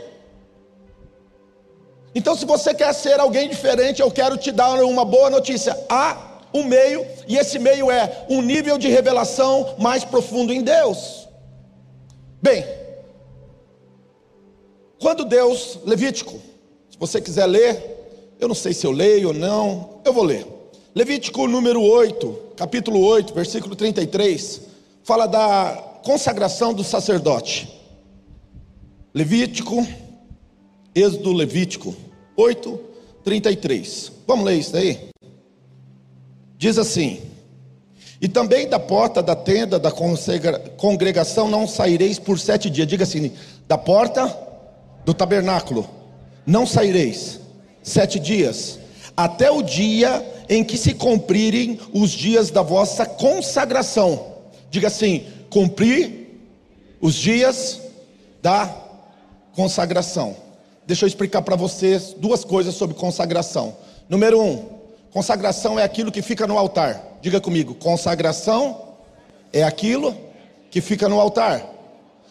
Então, 2.14 2.36
se 2.36 2.46
você 2.46 2.74
quer 2.74 2.94
ser 2.94 3.20
alguém 3.20 3.50
diferente, 3.50 4.02
eu 4.02 4.12
quero 4.12 4.38
te 4.38 4.52
dar 4.52 4.82
uma 4.84 5.04
boa 5.04 5.30
notícia. 5.30 5.78
Há 5.90 6.40
um 6.54 6.64
meio, 6.64 7.06
e 7.28 7.38
esse 7.38 7.60
meio 7.60 7.92
é 7.92 8.26
um 8.30 8.42
nível 8.42 8.78
de 8.78 8.88
revelação 8.88 9.76
mais 9.78 10.06
profundo 10.06 10.54
em 10.54 10.62
Deus. 10.62 11.28
Bem, 12.42 12.66
quando 15.00 15.26
Deus, 15.26 15.80
Levítico, 15.84 16.34
se 16.90 16.98
você 16.98 17.20
quiser 17.20 17.46
ler, 17.46 18.36
eu 18.40 18.48
não 18.48 18.56
sei 18.56 18.74
se 18.74 18.86
eu 18.86 18.92
leio 18.92 19.30
ou 19.30 19.34
não, 19.34 20.00
eu 20.06 20.14
vou 20.14 20.24
ler. 20.24 20.55
Levítico 20.96 21.46
número 21.46 21.82
8, 21.82 22.54
capítulo 22.56 23.02
8, 23.02 23.34
versículo 23.34 23.76
33, 23.76 24.62
fala 25.04 25.28
da 25.28 26.00
consagração 26.06 26.74
do 26.74 26.86
sacerdote. 26.86 27.68
Levítico, 29.14 29.86
Êxodo 30.96 31.34
Levítico 31.34 31.94
8, 32.38 32.80
33. 33.26 34.10
Vamos 34.26 34.46
ler 34.46 34.56
isso 34.56 34.78
aí? 34.78 35.10
Diz 36.58 36.78
assim: 36.78 37.20
E 38.22 38.30
também 38.30 38.70
da 38.70 38.80
porta 38.80 39.22
da 39.22 39.36
tenda 39.36 39.78
da 39.78 39.92
congregação 39.92 41.50
não 41.50 41.68
saireis 41.68 42.18
por 42.20 42.40
sete 42.40 42.70
dias. 42.70 42.88
Diga 42.88 43.04
assim: 43.04 43.34
da 43.68 43.78
porta 43.78 44.34
do 45.04 45.14
tabernáculo 45.14 45.90
não 46.46 46.66
saireis 46.66 47.42
sete 47.84 48.18
dias, 48.18 48.80
até 49.18 49.52
o 49.52 49.62
dia 49.62 50.35
em 50.50 50.64
que 50.64 50.78
se 50.78 50.94
cumprirem 50.94 51.80
os 51.94 52.12
dias 52.12 52.50
da 52.50 52.62
vossa 52.62 53.06
consagração. 53.06 54.34
Diga 54.70 54.88
assim: 54.88 55.26
cumprir 55.50 56.40
os 57.02 57.16
dias 57.16 57.82
da 58.42 58.74
consagração. 59.54 60.36
Deixa 60.86 61.06
eu 61.06 61.08
explicar 61.08 61.42
para 61.42 61.56
vocês 61.56 62.14
duas 62.18 62.44
coisas 62.44 62.76
sobre 62.76 62.96
consagração. 62.96 63.76
Número 64.08 64.40
um, 64.40 64.66
consagração 65.12 65.80
é 65.80 65.84
aquilo 65.84 66.12
que 66.12 66.22
fica 66.22 66.46
no 66.46 66.58
altar. 66.58 67.20
Diga 67.22 67.42
comigo: 67.42 67.76
consagração 67.76 68.96
é 69.52 69.64
aquilo 69.64 70.16
que 70.70 70.82
fica 70.82 71.10
no 71.10 71.20
altar. 71.20 71.66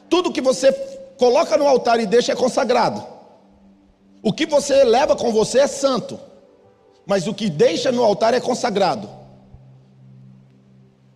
Tudo 0.09 0.33
que 0.33 0.41
você 0.41 0.73
coloca 1.17 1.57
no 1.57 1.67
altar 1.67 1.99
e 1.99 2.07
deixa 2.07 2.33
é 2.33 2.37
consagrado. 2.37 3.05
O 4.23 4.33
que 4.33 4.47
você 4.47 4.85
leva 4.85 5.17
com 5.17 5.33
você 5.33 5.61
é 5.61 5.67
santo 5.67 6.19
mas 7.07 7.27
o 7.27 7.35
que 7.35 7.51
deixa 7.51 7.93
no 7.93 8.03
altar 8.03 8.35
é 8.35 8.41
consagrado. 8.41 9.25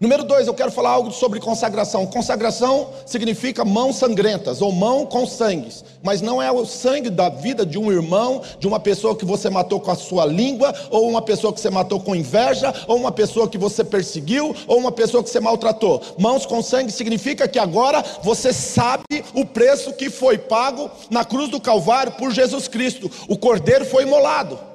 Número 0.00 0.22
dois, 0.22 0.46
eu 0.46 0.54
quero 0.54 0.70
falar 0.70 0.90
algo 0.90 1.10
sobre 1.10 1.40
consagração. 1.40 2.06
Consagração 2.06 2.90
significa 3.04 3.64
mãos 3.64 3.96
sangrentas 3.96 4.62
ou 4.62 4.70
mão 4.70 5.04
com 5.04 5.26
sangue, 5.26 5.74
mas 6.04 6.22
não 6.22 6.40
é 6.40 6.52
o 6.52 6.64
sangue 6.64 7.10
da 7.10 7.28
vida 7.28 7.66
de 7.66 7.76
um 7.76 7.90
irmão, 7.90 8.40
de 8.60 8.68
uma 8.68 8.78
pessoa 8.78 9.16
que 9.16 9.24
você 9.24 9.50
matou 9.50 9.80
com 9.80 9.90
a 9.90 9.96
sua 9.96 10.24
língua, 10.24 10.72
ou 10.88 11.08
uma 11.08 11.20
pessoa 11.20 11.52
que 11.52 11.60
você 11.60 11.68
matou 11.68 11.98
com 11.98 12.14
inveja, 12.14 12.72
ou 12.86 12.96
uma 12.96 13.10
pessoa 13.10 13.48
que 13.48 13.58
você 13.58 13.82
perseguiu, 13.82 14.54
ou 14.68 14.78
uma 14.78 14.92
pessoa 14.92 15.20
que 15.20 15.30
você 15.30 15.40
maltratou. 15.40 16.00
Mãos 16.16 16.46
com 16.46 16.62
sangue 16.62 16.92
significa 16.92 17.48
que 17.48 17.58
agora 17.58 18.04
você 18.22 18.52
sabe 18.52 19.24
o 19.34 19.44
preço 19.44 19.92
que 19.92 20.10
foi 20.10 20.38
pago 20.38 20.88
na 21.10 21.24
cruz 21.24 21.50
do 21.50 21.60
Calvário 21.60 22.12
por 22.12 22.30
Jesus 22.30 22.68
Cristo. 22.68 23.10
O 23.28 23.36
cordeiro 23.36 23.84
foi 23.84 24.04
imolado. 24.04 24.67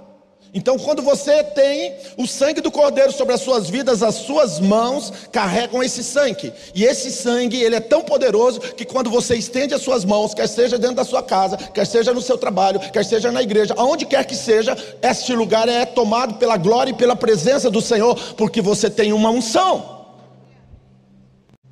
Então, 0.53 0.77
quando 0.77 1.01
você 1.01 1.43
tem 1.43 1.95
o 2.15 2.27
sangue 2.27 2.61
do 2.61 2.69
Cordeiro 2.69 3.11
sobre 3.11 3.33
as 3.33 3.41
suas 3.41 3.69
vidas, 3.69 4.03
as 4.03 4.15
suas 4.15 4.59
mãos 4.59 5.11
carregam 5.31 5.81
esse 5.81 6.03
sangue. 6.03 6.53
E 6.75 6.83
esse 6.83 7.11
sangue, 7.11 7.59
ele 7.59 7.75
é 7.75 7.79
tão 7.79 8.03
poderoso 8.03 8.59
que 8.59 8.85
quando 8.85 9.09
você 9.09 9.35
estende 9.35 9.73
as 9.73 9.81
suas 9.81 10.05
mãos, 10.05 10.35
quer 10.35 10.47
seja 10.47 10.77
dentro 10.77 10.97
da 10.97 11.03
sua 11.03 11.23
casa, 11.23 11.57
quer 11.57 11.87
seja 11.87 12.13
no 12.13 12.21
seu 12.21 12.37
trabalho, 12.37 12.79
quer 12.79 13.03
seja 13.03 13.31
na 13.31 13.41
igreja, 13.41 13.73
aonde 13.75 14.05
quer 14.05 14.23
que 14.25 14.35
seja, 14.35 14.77
este 15.01 15.33
lugar 15.33 15.67
é 15.67 15.85
tomado 15.85 16.35
pela 16.35 16.55
glória 16.55 16.91
e 16.91 16.95
pela 16.95 17.15
presença 17.15 17.71
do 17.71 17.81
Senhor, 17.81 18.15
porque 18.35 18.61
você 18.61 18.91
tem 18.91 19.11
uma 19.11 19.31
unção. 19.31 20.05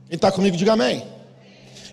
Quem 0.07 0.15
está 0.15 0.31
comigo, 0.31 0.57
diga 0.57 0.73
amém. 0.73 1.20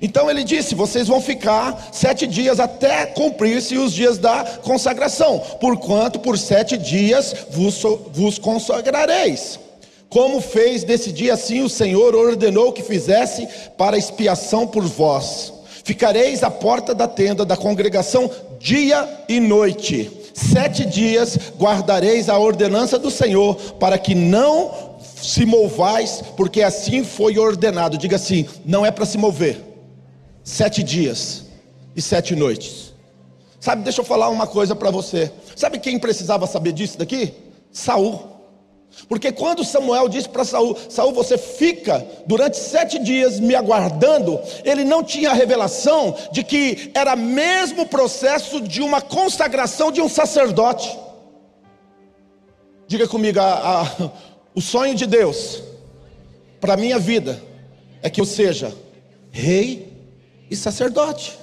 Então 0.01 0.31
ele 0.31 0.45
disse: 0.45 0.75
vocês 0.75 1.09
vão 1.09 1.21
ficar 1.21 1.89
sete 1.93 2.27
dias 2.27 2.61
até 2.61 3.07
cumprir-se 3.07 3.77
os 3.77 3.93
dias 3.93 4.19
da 4.19 4.45
consagração, 4.63 5.41
porquanto 5.61 6.19
por 6.19 6.39
sete 6.39 6.77
dias 6.77 7.35
vos, 7.51 7.83
vos 8.13 8.39
consagrareis. 8.39 9.59
Como 10.09 10.41
fez 10.41 10.85
nesse 10.85 11.13
dia 11.13 11.35
assim 11.35 11.63
o 11.63 11.69
Senhor 11.69 12.15
ordenou 12.15 12.73
que 12.73 12.83
fizesse 12.83 13.47
para 13.77 13.99
expiação 13.99 14.67
por 14.67 14.85
vós. 14.85 15.53
Ficareis 15.85 16.43
à 16.43 16.51
porta 16.51 16.95
da 16.95 17.07
tenda 17.09 17.45
da 17.45 17.57
congregação 17.57 18.31
dia 18.59 19.09
e 19.29 19.41
noite. 19.41 20.11
Sete 20.35 20.85
dias 20.87 21.37
guardareis 21.59 22.29
a 22.29 22.39
ordenança 22.39 22.99
do 22.99 23.11
Senhor, 23.11 23.57
para 23.81 23.99
que 23.99 24.15
não 24.15 24.71
se 25.21 25.45
movais, 25.45 26.23
porque 26.37 26.63
assim 26.63 27.03
foi 27.03 27.39
ordenado. 27.39 27.99
Diga 27.99 28.17
assim: 28.17 28.47
não 28.65 28.87
é 28.87 28.91
para 28.91 29.05
se 29.05 29.19
mover. 29.19 29.68
Sete 30.49 30.83
dias 30.83 31.45
e 31.95 32.01
sete 32.01 32.35
noites. 32.35 32.95
Sabe, 33.61 33.83
deixa 33.83 34.01
eu 34.01 34.05
falar 34.05 34.31
uma 34.31 34.47
coisa 34.47 34.75
para 34.75 34.91
você. 34.91 35.31
Sabe 35.55 35.79
quem 35.79 35.99
precisava 35.99 36.47
saber 36.47 36.73
disso 36.73 36.97
daqui? 36.97 37.35
Saul. 37.71 38.19
Porque 39.11 39.31
quando 39.31 39.63
Samuel 39.63 40.09
disse 40.09 40.27
para 40.27 40.47
Saul, 40.47 40.75
Saul, 40.89 41.13
você 41.13 41.37
fica 41.37 42.05
durante 42.27 42.57
sete 42.57 42.99
dias 42.99 43.39
me 43.39 43.55
aguardando, 43.55 44.41
ele 44.65 44.85
não 44.85 45.05
tinha 45.05 45.33
a 45.33 45.35
revelação 45.35 46.17
de 46.33 46.43
que 46.43 46.91
era 46.95 47.15
mesmo 47.15 47.85
processo 47.85 48.59
de 48.59 48.81
uma 48.81 49.03
consagração 49.03 49.93
de 49.93 50.01
um 50.01 50.09
sacerdote. 50.09 50.99
Diga 52.87 53.07
comigo, 53.07 53.39
a, 53.39 53.83
a, 53.83 54.11
o 54.55 54.63
sonho 54.63 54.95
de 54.95 55.05
Deus 55.05 55.63
para 56.59 56.75
minha 56.75 56.99
vida 56.99 57.39
é 58.03 58.09
que 58.09 58.19
eu 58.19 58.25
seja 58.25 58.75
rei 59.31 59.88
e 60.51 60.57
sacerdote. 60.57 61.39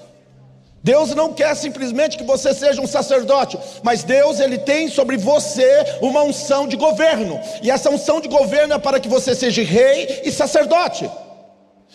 Deus 0.84 1.16
não 1.16 1.34
quer 1.34 1.56
simplesmente 1.56 2.16
que 2.16 2.24
você 2.24 2.54
seja 2.54 2.80
um 2.80 2.86
sacerdote, 2.86 3.58
mas 3.82 4.04
Deus 4.04 4.40
ele 4.40 4.60
tem 4.60 4.88
sobre 4.88 5.18
você 5.18 5.84
uma 6.00 6.22
unção 6.22 6.68
de 6.68 6.76
governo. 6.76 7.40
E 7.64 7.72
essa 7.72 7.90
unção 7.90 8.22
de 8.22 8.28
governo 8.28 8.76
é 8.76 8.78
para 8.78 9.00
que 9.00 9.10
você 9.10 9.34
seja 9.34 9.64
rei 9.64 10.22
e 10.24 10.32
sacerdote. 10.32 11.10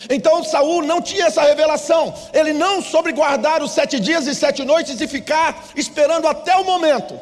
Então 0.08 0.42
Saul 0.42 0.82
não 0.82 1.00
tinha 1.00 1.26
essa 1.26 1.42
revelação. 1.42 2.12
Ele 2.32 2.52
não 2.52 2.82
soube 2.82 3.12
guardar 3.12 3.62
os 3.62 3.70
sete 3.70 4.00
dias 4.00 4.26
e 4.26 4.34
sete 4.34 4.64
noites 4.64 5.00
e 5.00 5.06
ficar 5.06 5.68
esperando 5.76 6.26
até 6.26 6.56
o 6.56 6.64
momento. 6.64 7.14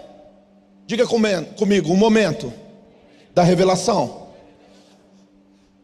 Diga 0.87 1.07
comigo, 1.07 1.93
o 1.93 1.97
momento 1.97 2.51
da 3.35 3.43
revelação. 3.43 4.28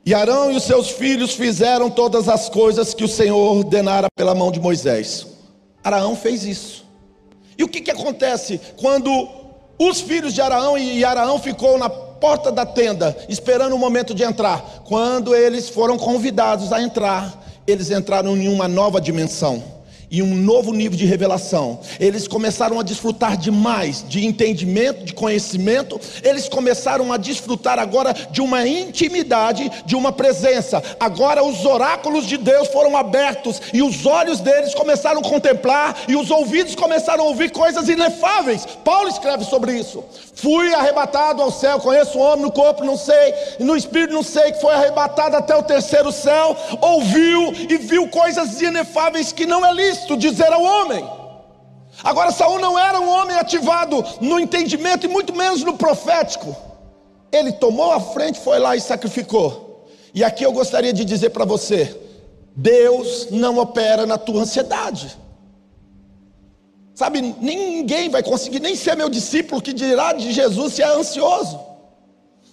E 0.06 0.12
Arão 0.12 0.52
e 0.52 0.56
os 0.56 0.64
seus 0.64 0.90
filhos 0.90 1.34
fizeram 1.34 1.88
todas 1.88 2.28
as 2.28 2.48
coisas 2.48 2.92
que 2.92 3.04
o 3.04 3.08
Senhor 3.08 3.56
ordenara 3.56 4.08
pela 4.14 4.34
mão 4.34 4.52
de 4.52 4.60
Moisés. 4.60 5.26
Araão 5.82 6.14
fez 6.14 6.44
isso. 6.44 6.84
E 7.56 7.64
o 7.64 7.68
que, 7.68 7.80
que 7.80 7.90
acontece 7.90 8.60
quando 8.76 9.28
os 9.78 10.02
filhos 10.02 10.34
de 10.34 10.42
Araão 10.42 10.76
e 10.76 11.02
Araão 11.04 11.38
ficou 11.38 11.78
na 11.78 11.88
porta 11.88 12.52
da 12.52 12.66
tenda, 12.66 13.16
esperando 13.30 13.74
o 13.74 13.78
momento 13.78 14.14
de 14.14 14.22
entrar? 14.22 14.82
Quando 14.84 15.34
eles 15.34 15.70
foram 15.70 15.96
convidados 15.96 16.70
a 16.70 16.82
entrar, 16.82 17.42
eles 17.66 17.90
entraram 17.90 18.36
em 18.36 18.48
uma 18.48 18.68
nova 18.68 19.00
dimensão 19.00 19.73
e 20.10 20.22
um 20.22 20.34
novo 20.34 20.72
nível 20.72 20.98
de 20.98 21.04
revelação. 21.04 21.80
Eles 21.98 22.28
começaram 22.28 22.78
a 22.78 22.82
desfrutar 22.82 23.36
de 23.36 23.50
mais, 23.50 24.04
de 24.08 24.24
entendimento, 24.24 25.04
de 25.04 25.12
conhecimento. 25.12 26.00
Eles 26.22 26.48
começaram 26.48 27.12
a 27.12 27.16
desfrutar 27.16 27.78
agora 27.78 28.14
de 28.30 28.40
uma 28.40 28.66
intimidade, 28.66 29.70
de 29.84 29.96
uma 29.96 30.12
presença. 30.12 30.82
Agora 30.98 31.44
os 31.44 31.64
oráculos 31.64 32.26
de 32.26 32.36
Deus 32.36 32.68
foram 32.68 32.96
abertos 32.96 33.60
e 33.72 33.82
os 33.82 34.06
olhos 34.06 34.40
deles 34.40 34.74
começaram 34.74 35.20
a 35.20 35.24
contemplar 35.24 35.96
e 36.08 36.16
os 36.16 36.30
ouvidos 36.30 36.74
começaram 36.74 37.24
a 37.24 37.28
ouvir 37.28 37.50
coisas 37.50 37.88
inefáveis. 37.88 38.66
Paulo 38.84 39.08
escreve 39.08 39.44
sobre 39.44 39.72
isso. 39.72 40.04
Fui 40.34 40.74
arrebatado 40.74 41.40
ao 41.40 41.50
céu, 41.50 41.78
conheço 41.80 42.18
o 42.18 42.20
homem 42.20 42.42
no 42.42 42.52
corpo, 42.52 42.84
não 42.84 42.96
sei, 42.96 43.34
no 43.60 43.76
espírito 43.76 44.12
não 44.12 44.22
sei, 44.22 44.52
que 44.52 44.60
foi 44.60 44.74
arrebatado 44.74 45.36
até 45.36 45.54
o 45.56 45.62
terceiro 45.62 46.12
céu, 46.12 46.56
ouviu 46.80 47.52
e 47.68 47.76
viu 47.76 48.08
coisas 48.08 48.60
inefáveis 48.60 49.32
que 49.32 49.46
não 49.46 49.64
é 49.64 49.72
lícito 49.72 50.03
dizer 50.16 50.52
ao 50.52 50.62
homem. 50.62 51.04
Agora 52.02 52.32
Saul 52.32 52.58
não 52.58 52.78
era 52.78 53.00
um 53.00 53.08
homem 53.08 53.36
ativado 53.36 54.04
no 54.20 54.40
entendimento 54.40 55.06
e 55.06 55.08
muito 55.08 55.34
menos 55.34 55.62
no 55.62 55.76
profético. 55.76 56.56
Ele 57.30 57.52
tomou 57.52 57.92
a 57.92 58.00
frente, 58.00 58.40
foi 58.40 58.58
lá 58.58 58.74
e 58.74 58.80
sacrificou. 58.80 59.86
E 60.14 60.22
aqui 60.22 60.44
eu 60.44 60.52
gostaria 60.52 60.92
de 60.92 61.04
dizer 61.04 61.30
para 61.30 61.44
você: 61.44 61.98
Deus 62.54 63.28
não 63.30 63.58
opera 63.58 64.06
na 64.06 64.18
tua 64.18 64.42
ansiedade. 64.42 65.16
Sabe, 66.94 67.20
ninguém 67.40 68.08
vai 68.08 68.22
conseguir 68.22 68.60
nem 68.60 68.76
ser 68.76 68.96
meu 68.96 69.08
discípulo 69.08 69.60
que 69.60 69.72
dirá 69.72 70.12
de 70.12 70.30
Jesus 70.32 70.74
se 70.74 70.82
é 70.82 70.86
ansioso. 70.86 71.58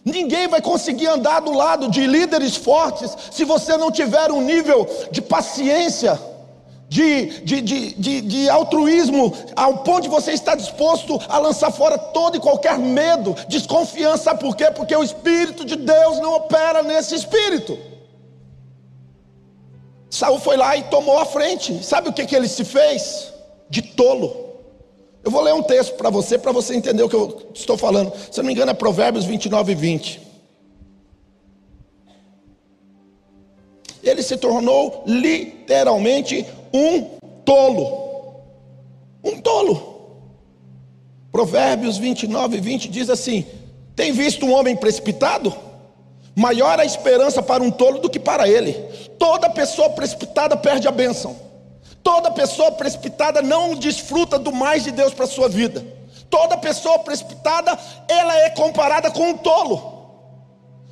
Ninguém 0.04 0.48
vai 0.48 0.62
conseguir 0.62 1.06
andar 1.06 1.42
do 1.42 1.52
lado 1.52 1.88
de 1.88 2.08
líderes 2.08 2.56
fortes 2.56 3.16
se 3.32 3.46
você 3.46 3.78
não 3.78 3.92
tiver 3.92 4.32
um 4.32 4.42
nível 4.42 4.88
de 5.12 5.22
paciência 5.22 6.20
de, 6.92 7.26
de, 7.46 7.62
de, 7.62 7.94
de, 7.94 8.22
de 8.22 8.50
altruísmo, 8.50 9.34
ao 9.56 9.78
ponto 9.78 10.02
de 10.02 10.10
você 10.10 10.34
estar 10.34 10.56
disposto 10.56 11.18
a 11.30 11.38
lançar 11.38 11.72
fora 11.72 11.98
todo 11.98 12.36
e 12.36 12.40
qualquer 12.42 12.78
medo, 12.78 13.34
desconfiança, 13.48 14.26
sabe 14.26 14.42
por 14.42 14.58
quê? 14.58 14.70
Porque 14.72 14.94
o 14.94 15.02
Espírito 15.02 15.64
de 15.64 15.78
Deus 15.78 16.20
não 16.20 16.36
opera 16.36 16.84
nesse 16.84 17.16
espírito. 17.16 17.80
Saul 20.10 20.38
foi 20.38 20.58
lá 20.58 20.76
e 20.76 20.84
tomou 20.84 21.18
a 21.18 21.26
frente. 21.26 21.82
Sabe 21.82 22.10
o 22.10 22.14
que, 22.14 22.26
que 22.26 22.36
ele 22.36 22.50
se 22.50 22.66
fez? 22.66 23.32
De 23.70 23.82
tolo. 23.82 24.58
Eu 25.24 25.32
vou 25.32 25.42
ler 25.42 25.54
um 25.54 25.64
texto 25.64 25.96
para 25.96 26.10
você, 26.10 26.38
para 26.38 26.52
você 26.52 26.76
entender 26.76 27.04
o 27.04 27.08
que 27.08 27.16
eu 27.16 27.52
estou 27.54 27.78
falando. 27.78 28.12
Se 28.30 28.40
não 28.40 28.48
me 28.48 28.52
engano, 28.52 28.70
é 28.70 28.74
Provérbios 28.74 29.24
29 29.24 29.72
e 29.72 29.76
20. 29.76 30.22
Ele 34.04 34.22
se 34.22 34.36
tornou 34.36 35.06
literalmente 35.08 36.46
um 36.74 37.02
tolo. 37.46 38.36
Um 39.24 39.40
tolo. 39.40 39.92
Provérbios 41.32 41.98
29 41.98 42.58
e 42.58 42.62
20 42.62 42.90
diz 42.90 43.10
assim: 43.10 43.46
Tem 43.96 44.12
visto 44.12 44.46
um 44.46 44.54
homem 44.54 44.76
precipitado? 44.76 45.54
Maior 46.36 46.80
a 46.80 46.86
esperança 46.86 47.44
para 47.44 47.62
um 47.62 47.70
tolo 47.70 48.00
do 48.00 48.10
que 48.10 48.20
para 48.20 48.48
ele. 48.48 48.74
Toda 49.20 49.50
pessoa 49.50 49.90
precipitada 49.90 50.56
perde 50.56 50.88
a 50.88 50.92
bênção. 50.92 51.36
Toda 52.04 52.32
pessoa 52.32 52.72
precipitada 52.72 53.42
não 53.42 53.76
desfruta 53.76 54.40
do 54.40 54.52
mais 54.52 54.84
de 54.84 54.92
Deus 54.92 55.14
para 55.14 55.26
a 55.26 55.28
sua 55.28 55.48
vida. 55.48 55.86
Toda 56.30 56.58
pessoa 56.58 57.00
precipitada, 57.00 57.78
ela 58.08 58.38
é 58.40 58.50
comparada 58.52 59.12
com 59.12 59.30
um 59.30 59.38
tolo. 59.38 60.01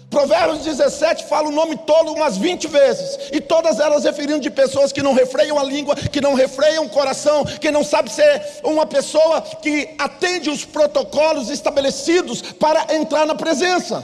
Provérbios 0.09 0.63
17 0.63 1.25
fala 1.25 1.49
o 1.49 1.51
nome 1.51 1.77
tolo 1.77 2.13
umas 2.13 2.35
20 2.35 2.67
vezes, 2.67 3.29
e 3.31 3.39
todas 3.39 3.79
elas 3.79 4.03
referindo 4.03 4.39
de 4.39 4.49
pessoas 4.49 4.91
que 4.91 5.03
não 5.03 5.13
refreiam 5.13 5.59
a 5.59 5.63
língua, 5.63 5.95
que 5.95 6.19
não 6.19 6.33
refreiam 6.33 6.85
o 6.85 6.89
coração, 6.89 7.45
que 7.45 7.69
não 7.69 7.83
sabe 7.83 8.11
ser 8.11 8.43
uma 8.63 8.87
pessoa 8.87 9.41
que 9.41 9.93
atende 9.99 10.49
os 10.49 10.65
protocolos 10.65 11.51
estabelecidos 11.51 12.41
para 12.41 12.95
entrar 12.95 13.27
na 13.27 13.35
presença. 13.35 14.03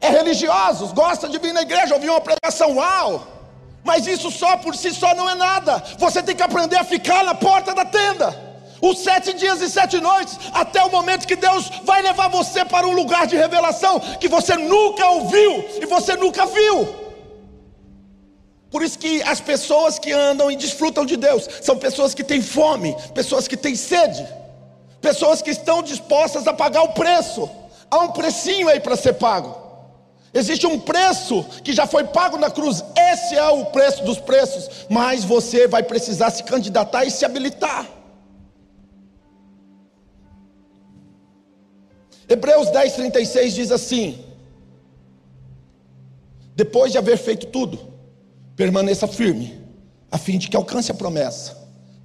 É 0.00 0.08
religiosos, 0.08 0.92
gosta 0.92 1.28
de 1.28 1.38
vir 1.38 1.52
na 1.52 1.62
igreja, 1.62 1.94
ouvir 1.94 2.10
uma 2.10 2.20
pregação, 2.20 2.76
uau! 2.76 3.26
Mas 3.82 4.06
isso 4.06 4.30
só 4.30 4.56
por 4.56 4.76
si 4.76 4.92
só 4.92 5.14
não 5.14 5.28
é 5.28 5.34
nada. 5.34 5.82
Você 5.98 6.22
tem 6.22 6.34
que 6.34 6.42
aprender 6.42 6.76
a 6.76 6.84
ficar 6.84 7.24
na 7.24 7.34
porta 7.34 7.74
da 7.74 7.84
tenda 7.84 8.45
os 8.80 8.98
sete 8.98 9.32
dias 9.32 9.60
e 9.60 9.70
sete 9.70 10.00
noites, 10.00 10.38
até 10.52 10.82
o 10.82 10.90
momento 10.90 11.26
que 11.26 11.36
Deus 11.36 11.70
vai 11.84 12.02
levar 12.02 12.28
você 12.28 12.64
para 12.64 12.86
um 12.86 12.92
lugar 12.92 13.26
de 13.26 13.36
revelação 13.36 14.00
que 14.20 14.28
você 14.28 14.56
nunca 14.56 15.08
ouviu 15.10 15.64
e 15.80 15.86
você 15.86 16.16
nunca 16.16 16.46
viu. 16.46 17.06
Por 18.70 18.82
isso 18.82 18.98
que 18.98 19.22
as 19.22 19.40
pessoas 19.40 19.98
que 19.98 20.12
andam 20.12 20.50
e 20.50 20.56
desfrutam 20.56 21.06
de 21.06 21.16
Deus 21.16 21.48
são 21.62 21.78
pessoas 21.78 22.14
que 22.14 22.24
têm 22.24 22.42
fome, 22.42 22.94
pessoas 23.14 23.48
que 23.48 23.56
têm 23.56 23.74
sede, 23.74 24.26
pessoas 25.00 25.40
que 25.40 25.50
estão 25.50 25.82
dispostas 25.82 26.46
a 26.46 26.52
pagar 26.52 26.82
o 26.82 26.92
preço. 26.92 27.48
Há 27.90 27.98
um 28.00 28.08
precinho 28.08 28.68
aí 28.68 28.80
para 28.80 28.96
ser 28.96 29.14
pago. 29.14 29.66
Existe 30.34 30.66
um 30.66 30.78
preço 30.78 31.44
que 31.64 31.72
já 31.72 31.86
foi 31.86 32.04
pago 32.04 32.36
na 32.36 32.50
cruz. 32.50 32.84
Esse 32.94 33.36
é 33.36 33.48
o 33.48 33.66
preço 33.66 34.04
dos 34.04 34.18
preços. 34.18 34.68
Mas 34.90 35.24
você 35.24 35.66
vai 35.66 35.82
precisar 35.82 36.30
se 36.30 36.42
candidatar 36.42 37.06
e 37.06 37.10
se 37.10 37.24
habilitar. 37.24 37.86
Hebreus 42.28 42.70
10, 42.70 42.92
36 42.94 43.54
diz 43.54 43.70
assim: 43.70 44.18
Depois 46.54 46.90
de 46.90 46.98
haver 46.98 47.18
feito 47.18 47.46
tudo, 47.46 47.78
permaneça 48.56 49.06
firme, 49.06 49.60
a 50.10 50.18
fim 50.18 50.38
de 50.38 50.48
que 50.48 50.56
alcance 50.56 50.90
a 50.90 50.94
promessa. 50.94 51.56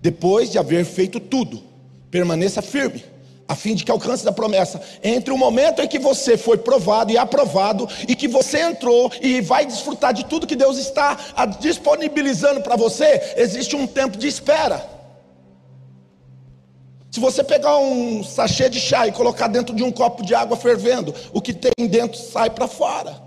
Depois 0.02 0.52
de 0.52 0.58
haver 0.58 0.86
feito 0.86 1.20
tudo, 1.20 1.64
permaneça 2.10 2.62
firme, 2.62 3.04
a 3.48 3.56
fim 3.56 3.76
de 3.76 3.84
que 3.84 3.92
alcance 3.92 4.28
a 4.28 4.32
promessa. 4.32 4.82
Entre 5.04 5.34
o 5.34 5.38
momento 5.38 5.82
em 5.82 5.88
que 5.88 6.00
você 6.00 6.38
foi 6.38 6.58
provado 6.58 7.12
e 7.12 7.18
aprovado, 7.18 7.88
e 8.08 8.16
que 8.16 8.28
você 8.28 8.60
entrou 8.62 9.12
e 9.22 9.42
vai 9.42 9.66
desfrutar 9.66 10.14
de 10.14 10.26
tudo 10.26 10.48
que 10.48 10.56
Deus 10.56 10.78
está 10.78 11.18
disponibilizando 11.60 12.62
para 12.62 12.76
você, 12.76 13.34
existe 13.38 13.76
um 13.76 13.88
tempo 13.88 14.18
de 14.18 14.28
espera. 14.28 15.01
Se 17.12 17.20
você 17.20 17.44
pegar 17.44 17.78
um 17.78 18.24
sachê 18.24 18.70
de 18.70 18.80
chá 18.80 19.06
e 19.06 19.12
colocar 19.12 19.50
dentro 19.50 19.76
de 19.76 19.84
um 19.84 19.92
copo 19.92 20.24
de 20.24 20.34
água 20.34 20.56
fervendo, 20.56 21.14
o 21.34 21.42
que 21.42 21.52
tem 21.52 21.88
dentro 21.90 22.18
sai 22.18 22.50
para 22.50 22.70
fora. 22.70 23.22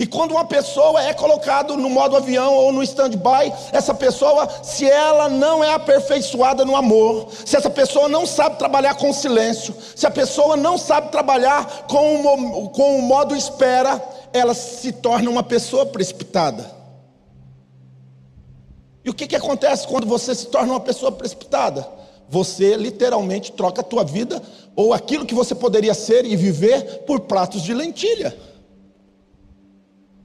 E 0.00 0.06
quando 0.06 0.32
uma 0.32 0.44
pessoa 0.44 1.00
é 1.00 1.14
colocada 1.14 1.76
no 1.76 1.88
modo 1.88 2.16
avião 2.16 2.52
ou 2.52 2.72
no 2.72 2.82
stand-by, 2.82 3.52
essa 3.70 3.94
pessoa, 3.94 4.48
se 4.64 4.84
ela 4.84 5.28
não 5.28 5.62
é 5.62 5.72
aperfeiçoada 5.72 6.64
no 6.64 6.74
amor, 6.74 7.28
se 7.44 7.56
essa 7.56 7.70
pessoa 7.70 8.08
não 8.08 8.26
sabe 8.26 8.58
trabalhar 8.58 8.96
com 8.96 9.12
silêncio, 9.12 9.72
se 9.94 10.04
a 10.04 10.10
pessoa 10.10 10.56
não 10.56 10.76
sabe 10.76 11.12
trabalhar 11.12 11.84
com 11.86 12.16
o, 12.16 12.68
com 12.70 12.98
o 12.98 13.02
modo 13.02 13.36
espera, 13.36 14.02
ela 14.32 14.54
se 14.54 14.90
torna 14.90 15.30
uma 15.30 15.44
pessoa 15.44 15.86
precipitada. 15.86 16.81
E 19.04 19.10
o 19.10 19.14
que, 19.14 19.26
que 19.26 19.36
acontece 19.36 19.86
quando 19.86 20.06
você 20.06 20.34
se 20.34 20.46
torna 20.46 20.72
uma 20.72 20.80
pessoa 20.80 21.10
precipitada? 21.10 21.86
Você 22.28 22.76
literalmente 22.76 23.52
troca 23.52 23.80
a 23.80 23.84
tua 23.84 24.04
vida 24.04 24.40
ou 24.74 24.94
aquilo 24.94 25.26
que 25.26 25.34
você 25.34 25.54
poderia 25.54 25.92
ser 25.92 26.24
e 26.24 26.36
viver 26.36 27.02
por 27.06 27.20
pratos 27.20 27.62
de 27.62 27.74
lentilha. 27.74 28.36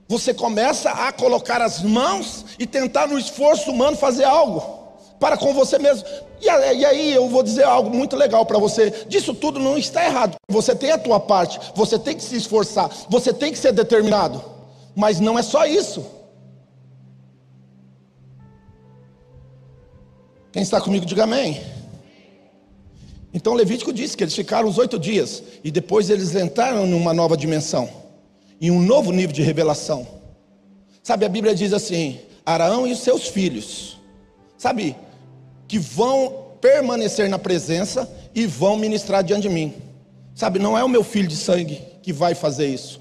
Você 0.07 0.33
começa 0.33 0.89
a 0.89 1.11
colocar 1.11 1.61
as 1.61 1.81
mãos 1.81 2.45
e 2.57 2.65
tentar 2.65 3.07
no 3.07 3.19
esforço 3.19 3.71
humano 3.71 3.97
fazer 3.97 4.23
algo 4.23 4.77
para 5.19 5.35
com 5.37 5.53
você 5.53 5.77
mesmo. 5.77 6.07
E 6.39 6.49
aí 6.49 7.13
eu 7.13 7.27
vou 7.27 7.41
dizer 7.43 7.63
algo 7.63 7.89
muito 7.89 8.15
legal 8.15 8.45
para 8.45 8.59
você. 8.59 8.91
Disso 9.07 9.33
tudo 9.33 9.59
não 9.59 9.77
está 9.77 10.05
errado. 10.05 10.35
Você 10.49 10.75
tem 10.75 10.91
a 10.91 10.97
tua 10.97 11.19
parte, 11.19 11.59
você 11.75 11.97
tem 11.97 12.15
que 12.15 12.23
se 12.23 12.35
esforçar, 12.35 12.89
você 13.09 13.33
tem 13.33 13.51
que 13.51 13.57
ser 13.57 13.71
determinado. 13.73 14.41
Mas 14.95 15.19
não 15.19 15.37
é 15.37 15.41
só 15.41 15.65
isso. 15.65 16.05
Quem 20.57 20.63
está 20.63 20.81
comigo, 20.81 21.05
diga 21.05 21.25
amém. 21.25 21.61
Então 23.31 23.53
Levítico 23.53 23.93
disse 23.93 24.17
que 24.17 24.23
eles 24.23 24.33
ficaram 24.33 24.67
os 24.67 24.79
oito 24.79 24.97
dias 24.97 25.43
e 25.63 25.69
depois 25.69 26.09
eles 26.09 26.33
entraram 26.33 26.87
numa 26.87 27.13
nova 27.13 27.37
dimensão 27.37 27.87
em 28.59 28.71
um 28.71 28.81
novo 28.81 29.11
nível 29.11 29.35
de 29.35 29.43
revelação. 29.43 30.07
Sabe, 31.03 31.27
a 31.27 31.29
Bíblia 31.29 31.53
diz 31.53 31.73
assim: 31.73 32.17
Araão 32.43 32.87
e 32.87 32.91
os 32.91 33.01
seus 33.01 33.27
filhos, 33.27 33.99
sabe, 34.57 34.95
que 35.67 35.77
vão 35.77 36.47
permanecer 36.59 37.29
na 37.29 37.37
presença 37.37 38.11
e 38.33 38.47
vão 38.47 38.77
ministrar 38.77 39.23
diante 39.23 39.43
de 39.43 39.49
mim. 39.49 39.75
Sabe, 40.33 40.57
não 40.57 40.75
é 40.75 40.83
o 40.83 40.89
meu 40.89 41.03
filho 41.03 41.27
de 41.27 41.35
sangue 41.35 41.83
que 42.01 42.11
vai 42.11 42.33
fazer 42.33 42.65
isso, 42.65 42.99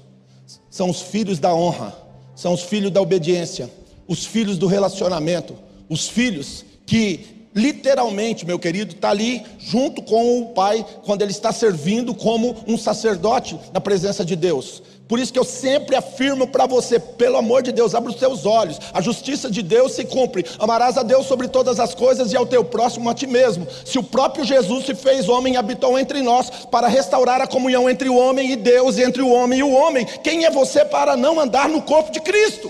são 0.69 0.91
os 0.91 1.01
filhos 1.01 1.39
da 1.39 1.55
honra, 1.55 1.95
são 2.35 2.53
os 2.53 2.61
filhos 2.61 2.91
da 2.91 3.01
obediência, 3.01 3.67
os 4.07 4.27
filhos 4.27 4.59
do 4.59 4.67
relacionamento, 4.67 5.57
os 5.89 6.07
filhos 6.07 6.63
que 6.85 7.36
literalmente, 7.55 8.45
meu 8.45 8.59
querido, 8.59 8.95
está 8.95 9.09
ali 9.09 9.43
junto 9.59 10.01
com 10.01 10.39
o 10.39 10.45
Pai, 10.47 10.85
quando 11.03 11.21
ele 11.21 11.31
está 11.31 11.51
servindo 11.51 12.13
como 12.13 12.55
um 12.67 12.77
sacerdote 12.77 13.59
na 13.73 13.81
presença 13.81 14.23
de 14.23 14.35
Deus. 14.35 14.81
Por 15.07 15.19
isso 15.19 15.31
que 15.31 15.39
eu 15.39 15.43
sempre 15.43 15.95
afirmo 15.95 16.47
para 16.47 16.65
você, 16.65 16.99
pelo 16.99 17.37
amor 17.37 17.63
de 17.63 17.71
Deus, 17.71 17.95
abre 17.95 18.11
os 18.11 18.19
teus 18.19 18.45
olhos. 18.45 18.79
A 18.93 19.01
justiça 19.01 19.49
de 19.49 19.61
Deus 19.61 19.93
se 19.93 20.03
cumpre. 20.03 20.45
Amarás 20.59 20.97
a 20.97 21.03
Deus 21.03 21.25
sobre 21.25 21.47
todas 21.47 21.79
as 21.79 21.95
coisas 21.95 22.33
e 22.33 22.37
ao 22.37 22.45
teu 22.45 22.63
próximo 22.63 23.09
a 23.09 23.13
ti 23.13 23.25
mesmo. 23.25 23.65
Se 23.85 23.97
o 23.97 24.03
próprio 24.03 24.43
Jesus 24.43 24.85
se 24.85 24.93
fez 24.93 25.29
homem 25.29 25.53
e 25.53 25.57
habitou 25.57 25.97
entre 25.97 26.21
nós 26.21 26.49
para 26.69 26.87
restaurar 26.87 27.41
a 27.41 27.47
comunhão 27.47 27.89
entre 27.89 28.09
o 28.09 28.17
homem 28.17 28.51
e 28.51 28.55
Deus, 28.55 28.97
entre 28.97 29.21
o 29.21 29.31
homem 29.31 29.59
e 29.59 29.63
o 29.63 29.71
homem, 29.71 30.05
quem 30.23 30.45
é 30.45 30.51
você 30.51 30.83
para 30.83 31.15
não 31.15 31.39
andar 31.39 31.69
no 31.69 31.81
corpo 31.81 32.11
de 32.11 32.19
Cristo? 32.19 32.69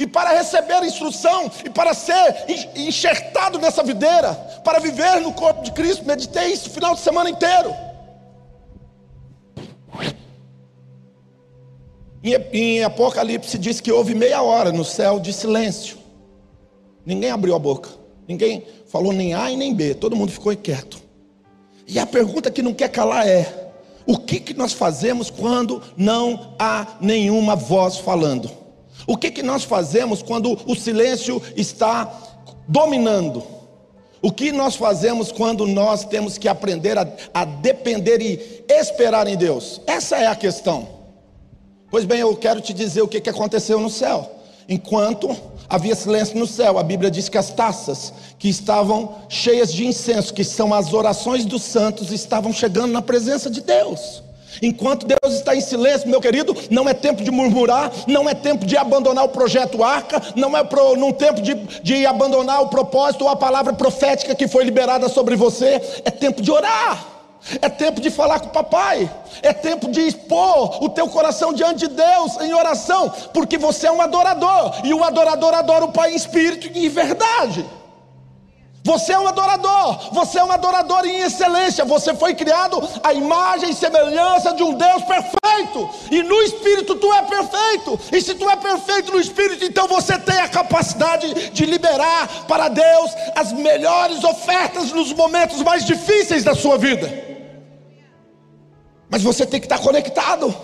E 0.00 0.06
para 0.06 0.30
receber 0.30 0.82
instrução 0.82 1.50
e 1.62 1.68
para 1.68 1.92
ser 1.92 2.46
enxertado 2.74 3.58
nessa 3.58 3.82
videira, 3.82 4.32
para 4.64 4.78
viver 4.78 5.20
no 5.20 5.30
corpo 5.30 5.62
de 5.62 5.72
Cristo, 5.72 6.06
meditei 6.06 6.54
isso 6.54 6.70
o 6.70 6.72
final 6.72 6.94
de 6.94 7.02
semana 7.02 7.28
inteiro. 7.28 7.76
Em 12.50 12.82
Apocalipse 12.82 13.58
diz 13.58 13.78
que 13.78 13.92
houve 13.92 14.14
meia 14.14 14.40
hora 14.40 14.72
no 14.72 14.86
céu 14.86 15.20
de 15.20 15.34
silêncio. 15.34 15.98
Ninguém 17.04 17.30
abriu 17.30 17.54
a 17.54 17.58
boca. 17.58 17.90
Ninguém 18.26 18.64
falou 18.86 19.12
nem 19.12 19.34
A 19.34 19.50
e 19.50 19.56
nem 19.56 19.74
B. 19.74 19.92
Todo 19.92 20.16
mundo 20.16 20.32
ficou 20.32 20.56
quieto. 20.56 20.98
E 21.86 21.98
a 21.98 22.06
pergunta 22.06 22.50
que 22.50 22.62
não 22.62 22.72
quer 22.72 22.88
calar 22.88 23.28
é: 23.28 23.72
o 24.06 24.16
que, 24.16 24.40
que 24.40 24.54
nós 24.54 24.72
fazemos 24.72 25.28
quando 25.28 25.82
não 25.94 26.54
há 26.58 26.86
nenhuma 27.02 27.54
voz 27.54 27.98
falando? 27.98 28.59
O 29.06 29.16
que, 29.16 29.30
que 29.30 29.42
nós 29.42 29.64
fazemos 29.64 30.22
quando 30.22 30.58
o 30.66 30.74
silêncio 30.74 31.42
está 31.56 32.12
dominando? 32.66 33.42
O 34.22 34.30
que 34.30 34.52
nós 34.52 34.76
fazemos 34.76 35.32
quando 35.32 35.66
nós 35.66 36.04
temos 36.04 36.36
que 36.36 36.48
aprender 36.48 36.98
a, 36.98 37.06
a 37.32 37.44
depender 37.44 38.20
e 38.20 38.64
esperar 38.68 39.26
em 39.26 39.36
Deus? 39.36 39.80
Essa 39.86 40.16
é 40.16 40.26
a 40.26 40.36
questão. 40.36 40.88
Pois 41.90 42.04
bem, 42.04 42.20
eu 42.20 42.36
quero 42.36 42.60
te 42.60 42.72
dizer 42.72 43.02
o 43.02 43.08
que, 43.08 43.20
que 43.20 43.30
aconteceu 43.30 43.80
no 43.80 43.88
céu. 43.88 44.30
Enquanto 44.68 45.34
havia 45.68 45.94
silêncio 45.94 46.38
no 46.38 46.46
céu, 46.46 46.78
a 46.78 46.82
Bíblia 46.82 47.10
diz 47.10 47.28
que 47.28 47.38
as 47.38 47.50
taças 47.50 48.12
que 48.38 48.48
estavam 48.48 49.16
cheias 49.28 49.72
de 49.72 49.86
incenso, 49.86 50.32
que 50.34 50.44
são 50.44 50.72
as 50.72 50.92
orações 50.92 51.44
dos 51.44 51.62
santos, 51.62 52.12
estavam 52.12 52.52
chegando 52.52 52.92
na 52.92 53.02
presença 53.02 53.50
de 53.50 53.60
Deus. 53.60 54.22
Enquanto 54.62 55.06
Deus 55.06 55.34
está 55.34 55.54
em 55.54 55.60
silêncio, 55.60 56.08
meu 56.08 56.20
querido, 56.20 56.56
não 56.70 56.88
é 56.88 56.94
tempo 56.94 57.22
de 57.22 57.30
murmurar, 57.30 57.90
não 58.06 58.28
é 58.28 58.34
tempo 58.34 58.64
de 58.64 58.76
abandonar 58.76 59.24
o 59.24 59.28
projeto 59.28 59.82
arca, 59.82 60.20
não 60.34 60.56
é 60.56 60.64
pro, 60.64 60.96
num 60.96 61.12
tempo 61.12 61.40
de, 61.40 61.54
de 61.82 62.06
abandonar 62.06 62.62
o 62.62 62.68
propósito 62.68 63.24
ou 63.24 63.30
a 63.30 63.36
palavra 63.36 63.72
profética 63.72 64.34
que 64.34 64.48
foi 64.48 64.64
liberada 64.64 65.08
sobre 65.08 65.36
você, 65.36 65.80
é 66.04 66.10
tempo 66.10 66.42
de 66.42 66.50
orar. 66.50 67.06
É 67.62 67.70
tempo 67.70 68.02
de 68.02 68.10
falar 68.10 68.38
com 68.40 68.48
o 68.48 68.52
papai. 68.52 69.10
É 69.42 69.52
tempo 69.52 69.90
de 69.90 70.00
expor 70.00 70.84
o 70.84 70.90
teu 70.90 71.08
coração 71.08 71.54
diante 71.54 71.88
de 71.88 71.94
Deus 71.94 72.38
em 72.40 72.52
oração, 72.52 73.10
porque 73.32 73.56
você 73.56 73.86
é 73.86 73.92
um 73.92 74.02
adorador 74.02 74.74
e 74.84 74.92
o 74.92 75.02
adorador 75.02 75.54
adora 75.54 75.86
o 75.86 75.92
Pai 75.92 76.12
em 76.12 76.16
espírito 76.16 76.68
e 76.74 76.84
em 76.84 76.88
verdade. 76.88 77.64
Você 78.82 79.12
é 79.12 79.18
um 79.18 79.28
adorador, 79.28 80.12
você 80.12 80.38
é 80.38 80.44
um 80.44 80.50
adorador 80.50 81.04
em 81.04 81.20
excelência. 81.20 81.84
Você 81.84 82.14
foi 82.14 82.34
criado 82.34 82.80
à 83.02 83.12
imagem 83.12 83.70
e 83.70 83.74
semelhança 83.74 84.54
de 84.54 84.62
um 84.62 84.72
Deus 84.74 85.02
perfeito, 85.02 85.90
e 86.10 86.22
no 86.22 86.40
espírito 86.42 86.94
tu 86.94 87.12
é 87.12 87.22
perfeito. 87.22 88.00
E 88.10 88.20
se 88.22 88.34
tu 88.34 88.48
é 88.48 88.56
perfeito 88.56 89.12
no 89.12 89.20
espírito, 89.20 89.64
então 89.64 89.86
você 89.86 90.18
tem 90.18 90.38
a 90.38 90.48
capacidade 90.48 91.50
de 91.50 91.66
liberar 91.66 92.46
para 92.46 92.68
Deus 92.68 93.10
as 93.36 93.52
melhores 93.52 94.24
ofertas 94.24 94.92
nos 94.92 95.12
momentos 95.12 95.60
mais 95.62 95.84
difíceis 95.84 96.42
da 96.42 96.54
sua 96.54 96.78
vida. 96.78 97.06
Mas 99.10 99.22
você 99.22 99.44
tem 99.44 99.60
que 99.60 99.66
estar 99.66 99.78
conectado. 99.78 100.56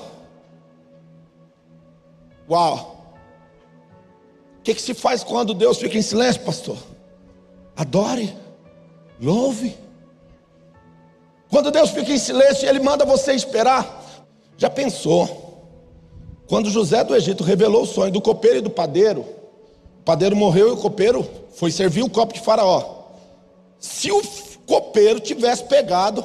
Uau! 2.49 2.97
O 4.59 4.63
que, 4.63 4.75
que 4.75 4.83
se 4.83 4.95
faz 4.95 5.23
quando 5.23 5.53
Deus 5.53 5.79
fica 5.79 5.99
em 5.99 6.03
silêncio, 6.03 6.43
pastor? 6.43 6.96
Adore, 7.77 8.35
louve. 9.21 9.77
Quando 11.51 11.71
Deus 11.71 11.91
fica 11.91 12.11
em 12.11 12.19
silêncio, 12.19 12.67
Ele 12.69 12.81
manda 12.81 13.05
você 13.05 13.33
esperar. 13.33 14.03
Já 14.57 14.71
pensou? 14.71 15.47
Quando 16.49 16.71
José 16.71 17.05
do 17.05 17.15
Egito 17.15 17.45
revelou 17.45 17.83
o 17.83 17.87
sonho 17.87 18.13
do 18.13 18.21
copeiro 18.21 18.59
e 18.59 18.63
do 18.63 18.71
padeiro, 18.71 19.21
o 20.01 20.03
padeiro 20.05 20.35
morreu 20.35 20.69
e 20.69 20.73
o 20.73 20.77
copeiro 20.77 21.29
foi 21.51 21.71
servir 21.71 22.03
o 22.03 22.11
copo 22.11 22.33
de 22.33 22.41
Faraó. 22.41 23.05
Se 23.79 24.11
o 24.11 24.23
copeiro 24.67 25.21
tivesse 25.21 25.65
pegado 25.65 26.25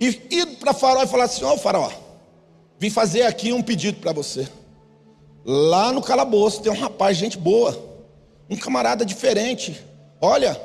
e 0.00 0.20
ido 0.30 0.56
para 0.56 0.74
Faraó 0.74 1.04
e 1.04 1.06
falar 1.06 1.24
assim: 1.24 1.44
Ó, 1.44 1.54
oh, 1.54 1.58
Faraó, 1.58 1.90
vim 2.78 2.90
fazer 2.90 3.22
aqui 3.22 3.52
um 3.52 3.62
pedido 3.62 4.00
para 4.00 4.12
você. 4.12 4.48
Lá 5.44 5.92
no 5.92 6.02
calabouço 6.02 6.60
tem 6.60 6.70
um 6.70 6.78
rapaz, 6.78 7.16
gente 7.16 7.38
boa, 7.38 7.76
um 8.50 8.56
camarada 8.56 9.04
diferente. 9.04 9.80
Olha, 10.24 10.56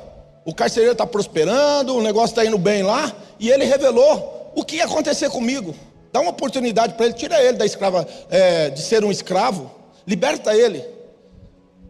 o 0.44 0.54
carcereiro 0.54 0.92
está 0.92 1.04
prosperando, 1.04 1.96
o 1.96 2.00
negócio 2.00 2.32
está 2.32 2.44
indo 2.44 2.56
bem 2.56 2.84
lá, 2.84 3.12
e 3.40 3.50
ele 3.50 3.64
revelou 3.64 4.52
o 4.54 4.64
que 4.64 4.76
ia 4.76 4.84
acontecer 4.84 5.28
comigo. 5.30 5.74
Dá 6.12 6.20
uma 6.20 6.30
oportunidade 6.30 6.94
para 6.94 7.06
ele, 7.06 7.14
tira 7.14 7.42
ele 7.42 7.58
da 7.58 7.66
escrava, 7.66 8.06
é, 8.30 8.70
de 8.70 8.80
ser 8.80 9.04
um 9.04 9.10
escravo, 9.10 9.68
liberta 10.06 10.54
ele. 10.54 10.84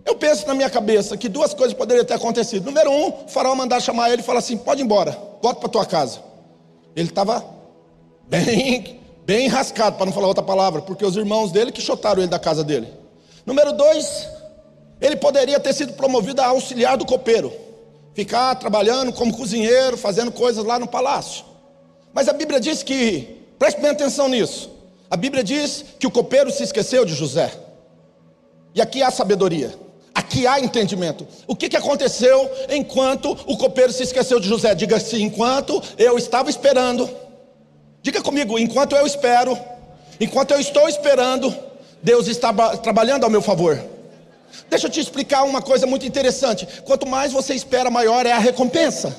Eu 0.03 0.15
penso 0.15 0.47
na 0.47 0.55
minha 0.55 0.71
cabeça 0.71 1.15
que 1.15 1.29
duas 1.29 1.53
coisas 1.53 1.75
poderiam 1.75 2.07
ter 2.07 2.15
acontecido. 2.15 2.65
Número 2.65 2.91
um, 2.91 3.09
o 3.09 3.29
faraó 3.29 3.55
mandar 3.55 3.81
chamar 3.81 4.11
ele 4.11 4.23
e 4.23 4.25
falar 4.25 4.39
assim: 4.39 4.57
pode 4.57 4.81
ir 4.81 4.85
embora, 4.85 5.17
volta 5.43 5.61
para 5.61 5.69
tua 5.69 5.85
casa. 5.85 6.21
Ele 6.97 7.11
estava 7.11 7.45
bem, 8.27 8.99
bem 9.27 9.45
enrascado, 9.45 9.97
para 9.97 10.07
não 10.07 10.13
falar 10.13 10.27
outra 10.27 10.43
palavra, 10.43 10.81
porque 10.81 11.05
os 11.05 11.17
irmãos 11.17 11.53
dele 11.53 11.71
que 11.71 11.83
chotaram 11.83 12.23
ele 12.23 12.31
da 12.31 12.39
casa 12.39 12.65
dele. 12.65 12.89
Número 13.45 13.73
dois, 13.75 14.27
ele 15.01 15.17
poderia 15.17 15.61
ter 15.61 15.73
sido 15.73 15.93
promovido 15.93 16.41
a 16.41 16.47
auxiliar 16.47 16.97
do 16.97 17.07
copeiro, 17.07 17.53
ficar 18.15 18.55
trabalhando 18.57 19.13
como 19.13 19.37
cozinheiro, 19.37 19.97
fazendo 19.97 20.33
coisas 20.33 20.65
lá 20.65 20.79
no 20.79 20.89
palácio. 20.89 21.45
Mas 22.13 22.29
a 22.29 22.33
Bíblia 22.33 22.59
diz 22.59 22.83
que, 22.83 23.43
preste 23.59 23.81
bem 23.81 23.91
atenção 23.91 24.29
nisso, 24.29 24.71
a 25.11 25.17
Bíblia 25.17 25.43
diz 25.43 25.85
que 25.99 26.07
o 26.07 26.11
copeiro 26.11 26.51
se 26.51 26.63
esqueceu 26.63 27.05
de 27.05 27.15
José. 27.15 27.53
E 28.75 28.81
aqui 28.81 29.03
há 29.03 29.11
sabedoria. 29.11 29.75
Aqui 30.15 30.47
há 30.47 30.61
entendimento. 30.61 31.27
O 31.47 31.55
que, 31.55 31.69
que 31.69 31.77
aconteceu 31.77 32.51
enquanto 32.69 33.37
o 33.47 33.57
copeiro 33.57 33.93
se 33.93 34.03
esqueceu 34.03 34.41
de 34.41 34.49
José? 34.49 34.75
Diga 34.75 34.97
assim: 34.97 35.23
enquanto 35.23 35.81
eu 35.97 36.19
estava 36.19 36.51
esperando. 36.51 37.09
Diga 38.03 38.21
comigo: 38.21 38.59
enquanto 38.59 38.97
eu 38.97 39.07
espero, 39.07 39.57
enquanto 40.21 40.51
eu 40.51 40.61
estou 40.61 40.89
esperando, 40.89 41.55
Deus 42.03 42.27
está 42.27 42.53
trabalhando 42.79 43.25
ao 43.25 43.31
meu 43.31 43.41
favor. 43.41 43.81
Deixa 44.71 44.87
eu 44.87 44.91
te 44.91 45.01
explicar 45.01 45.45
uma 45.45 45.63
coisa 45.63 45.87
muito 45.87 46.07
interessante. 46.07 46.67
Quanto 46.85 47.07
mais 47.07 47.33
você 47.33 47.55
espera, 47.55 47.91
maior 47.91 48.27
é 48.27 48.33
a 48.33 48.39
recompensa. 48.39 49.17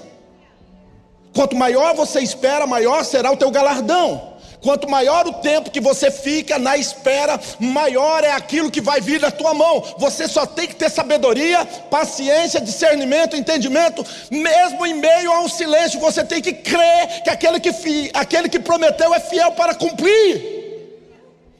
Quanto 1.33 1.55
maior 1.55 1.95
você 1.95 2.19
espera, 2.19 2.67
maior 2.67 3.03
será 3.03 3.31
o 3.31 3.37
teu 3.37 3.49
galardão. 3.49 4.29
Quanto 4.61 4.89
maior 4.89 5.25
o 5.25 5.33
tempo 5.33 5.71
que 5.71 5.79
você 5.79 6.11
fica 6.11 6.59
na 6.59 6.75
espera, 6.75 7.39
maior 7.59 8.23
é 8.25 8.31
aquilo 8.31 8.69
que 8.69 8.81
vai 8.81 8.99
vir 8.99 9.21
na 9.21 9.31
tua 9.31 9.53
mão. 9.53 9.81
Você 9.97 10.27
só 10.27 10.45
tem 10.45 10.67
que 10.67 10.75
ter 10.75 10.89
sabedoria, 10.89 11.65
paciência, 11.89 12.59
discernimento, 12.59 13.37
entendimento. 13.37 14.05
Mesmo 14.29 14.85
em 14.85 14.93
meio 14.93 15.31
a 15.31 15.39
um 15.39 15.47
silêncio, 15.47 15.99
você 15.99 16.25
tem 16.25 16.41
que 16.41 16.51
crer 16.51 17.23
que 17.23 17.29
aquele 17.29 17.59
que, 17.59 18.11
aquele 18.13 18.49
que 18.49 18.59
prometeu 18.59 19.13
é 19.13 19.19
fiel 19.19 19.53
para 19.53 19.73
cumprir. 19.73 20.59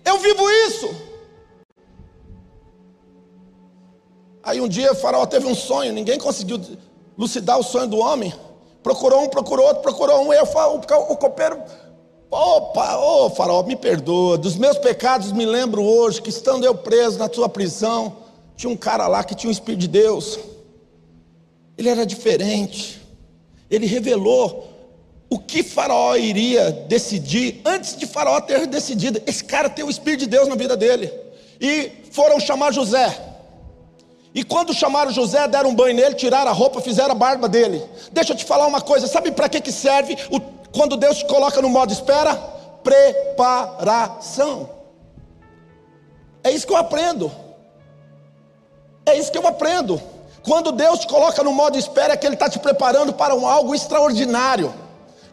Eu 0.03 0.17
vivo 0.19 0.49
isso. 0.67 1.08
Aí 4.49 4.59
um 4.59 4.67
dia 4.67 4.95
faraó 4.95 5.27
teve 5.27 5.45
um 5.45 5.53
sonho, 5.53 5.93
ninguém 5.93 6.17
conseguiu 6.17 6.59
lucidar 7.15 7.59
o 7.59 7.63
sonho 7.63 7.85
do 7.85 7.99
homem. 7.99 8.33
Procurou 8.81 9.21
um, 9.21 9.29
procurou 9.29 9.67
outro, 9.67 9.83
procurou 9.83 10.25
um. 10.25 10.33
E 10.33 10.37
eu 10.37 10.45
falo, 10.47 10.77
o, 10.77 11.11
o 11.13 11.17
copeiro, 11.17 11.61
opa, 12.31 12.97
ô 12.97 13.25
oh, 13.25 13.29
faraó, 13.29 13.61
me 13.61 13.75
perdoa. 13.75 14.39
Dos 14.39 14.55
meus 14.55 14.79
pecados 14.79 15.31
me 15.31 15.45
lembro 15.45 15.83
hoje 15.83 16.19
que 16.19 16.31
estando 16.31 16.65
eu 16.65 16.73
preso 16.73 17.19
na 17.19 17.29
tua 17.29 17.47
prisão, 17.47 18.17
tinha 18.57 18.71
um 18.71 18.75
cara 18.75 19.07
lá 19.07 19.23
que 19.23 19.35
tinha 19.35 19.49
o 19.49 19.53
Espírito 19.53 19.81
de 19.81 19.87
Deus. 19.87 20.39
Ele 21.77 21.89
era 21.89 22.03
diferente. 22.03 22.99
Ele 23.69 23.85
revelou 23.85 24.67
o 25.29 25.37
que 25.37 25.61
Faraó 25.61 26.15
iria 26.15 26.71
decidir 26.71 27.61
antes 27.63 27.95
de 27.95 28.07
Faraó 28.07 28.41
ter 28.41 28.65
decidido. 28.65 29.21
Esse 29.27 29.43
cara 29.43 29.69
tem 29.69 29.85
o 29.85 29.91
Espírito 29.91 30.21
de 30.21 30.25
Deus 30.25 30.47
na 30.47 30.55
vida 30.55 30.75
dele. 30.75 31.13
E 31.61 31.91
foram 32.09 32.39
chamar 32.39 32.73
José. 32.73 33.28
E 34.39 34.43
quando 34.45 34.73
chamaram 34.73 35.11
José, 35.11 35.45
deram 35.49 35.71
um 35.71 35.75
banho 35.75 35.93
nele, 35.93 36.15
tiraram 36.15 36.49
a 36.49 36.53
roupa, 36.53 36.79
fizeram 36.79 37.11
a 37.11 37.13
barba 37.13 37.49
dele. 37.49 37.83
Deixa 38.09 38.31
eu 38.31 38.37
te 38.37 38.45
falar 38.45 38.67
uma 38.67 38.79
coisa: 38.79 39.05
sabe 39.05 39.31
para 39.31 39.49
que, 39.49 39.59
que 39.59 39.69
serve 39.69 40.17
o, 40.31 40.39
quando 40.71 40.95
Deus 40.95 41.17
te 41.17 41.25
coloca 41.25 41.61
no 41.61 41.67
modo 41.67 41.91
espera? 41.91 42.33
Preparação. 42.81 44.69
É 46.41 46.51
isso 46.51 46.65
que 46.65 46.71
eu 46.71 46.77
aprendo. 46.77 47.29
É 49.05 49.17
isso 49.17 49.29
que 49.29 49.37
eu 49.37 49.45
aprendo. 49.45 50.01
Quando 50.41 50.71
Deus 50.71 50.99
te 50.99 51.07
coloca 51.07 51.43
no 51.43 51.51
modo 51.51 51.77
espera, 51.77 52.13
é 52.13 52.15
que 52.15 52.25
Ele 52.25 52.35
está 52.35 52.47
te 52.47 52.59
preparando 52.59 53.11
para 53.11 53.35
um 53.35 53.45
algo 53.45 53.75
extraordinário. 53.75 54.73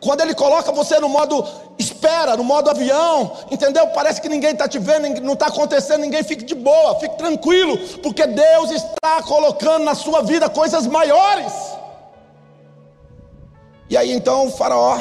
Quando 0.00 0.20
Ele 0.20 0.34
coloca 0.34 0.72
você 0.72 0.98
no 1.00 1.08
modo 1.08 1.44
espera, 1.78 2.36
no 2.36 2.44
modo 2.44 2.70
avião, 2.70 3.32
entendeu? 3.50 3.86
Parece 3.88 4.20
que 4.20 4.28
ninguém 4.28 4.52
está 4.52 4.68
te 4.68 4.78
vendo, 4.78 5.20
não 5.20 5.34
está 5.34 5.46
acontecendo, 5.46 6.00
ninguém 6.00 6.22
fique 6.22 6.44
de 6.44 6.54
boa, 6.54 6.98
fique 6.98 7.16
tranquilo, 7.16 7.76
porque 8.02 8.26
Deus 8.26 8.70
está 8.70 9.22
colocando 9.22 9.84
na 9.84 9.94
sua 9.94 10.22
vida 10.22 10.48
coisas 10.48 10.86
maiores. 10.86 11.52
E 13.88 13.96
aí 13.96 14.12
então 14.12 14.46
o 14.46 14.50
Faraó 14.50 15.00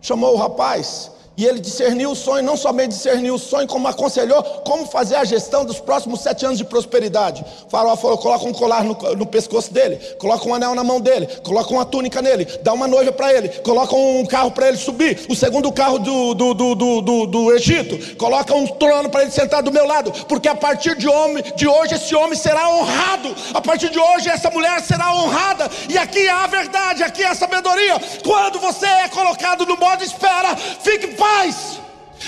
chamou 0.00 0.34
o 0.34 0.38
rapaz 0.38 1.10
e 1.36 1.44
ele 1.44 1.60
discerniu 1.60 2.12
o 2.12 2.14
sonho, 2.14 2.44
não 2.44 2.56
somente 2.56 2.88
discerniu 2.88 3.34
o 3.34 3.38
sonho, 3.38 3.66
como 3.66 3.88
aconselhou 3.88 4.42
como 4.64 4.86
fazer 4.86 5.16
a 5.16 5.24
gestão 5.24 5.64
dos 5.64 5.80
próximos 5.80 6.20
sete 6.20 6.44
anos 6.44 6.58
de 6.58 6.64
prosperidade. 6.64 7.44
O 7.66 7.70
faraó 7.70 7.96
falou: 7.96 8.18
coloca 8.18 8.46
um 8.46 8.52
colar 8.52 8.84
no, 8.84 8.94
no, 9.16 9.26
pescoço 9.26 9.72
dele, 9.72 9.96
coloca 10.18 10.48
um 10.48 10.54
anel 10.54 10.74
na 10.74 10.84
mão 10.84 11.00
dele, 11.00 11.26
coloca 11.42 11.72
uma 11.72 11.84
túnica 11.84 12.22
nele, 12.22 12.44
dá 12.62 12.72
uma 12.72 12.86
noiva 12.86 13.12
para 13.12 13.32
ele, 13.32 13.48
coloca 13.48 13.94
um 13.94 14.24
carro 14.26 14.50
para 14.50 14.68
ele 14.68 14.76
subir, 14.76 15.26
o 15.28 15.34
segundo 15.34 15.72
carro 15.72 15.98
do, 15.98 16.34
do, 16.34 16.54
do, 16.54 16.74
do, 16.74 17.26
do 17.26 17.52
Egito, 17.52 18.16
coloca 18.16 18.54
um 18.54 18.66
trono 18.66 19.08
para 19.08 19.22
ele 19.22 19.30
sentar 19.30 19.62
do 19.62 19.72
meu 19.72 19.86
lado, 19.86 20.12
porque 20.28 20.48
a 20.48 20.54
partir 20.54 20.96
de, 20.96 21.08
homem, 21.08 21.42
de 21.56 21.66
hoje 21.66 21.94
esse 21.94 22.14
homem 22.14 22.38
será 22.38 22.68
honrado, 22.68 23.34
a 23.52 23.60
partir 23.60 23.90
de 23.90 23.98
hoje 23.98 24.28
essa 24.28 24.50
mulher 24.50 24.80
será 24.82 25.12
honrada, 25.14 25.70
e 25.88 25.98
aqui 25.98 26.28
há 26.28 26.44
a 26.44 26.46
verdade, 26.46 27.02
aqui 27.02 27.24
há 27.24 27.32
a 27.32 27.34
sabedoria. 27.34 28.00
Quando 28.22 28.58
você 28.58 28.86
é 28.86 29.08
colocado 29.08 29.66
no 29.66 29.76
modo 29.76 30.04
espera, 30.04 30.56
fique 30.56 31.08
paz, 31.24 31.80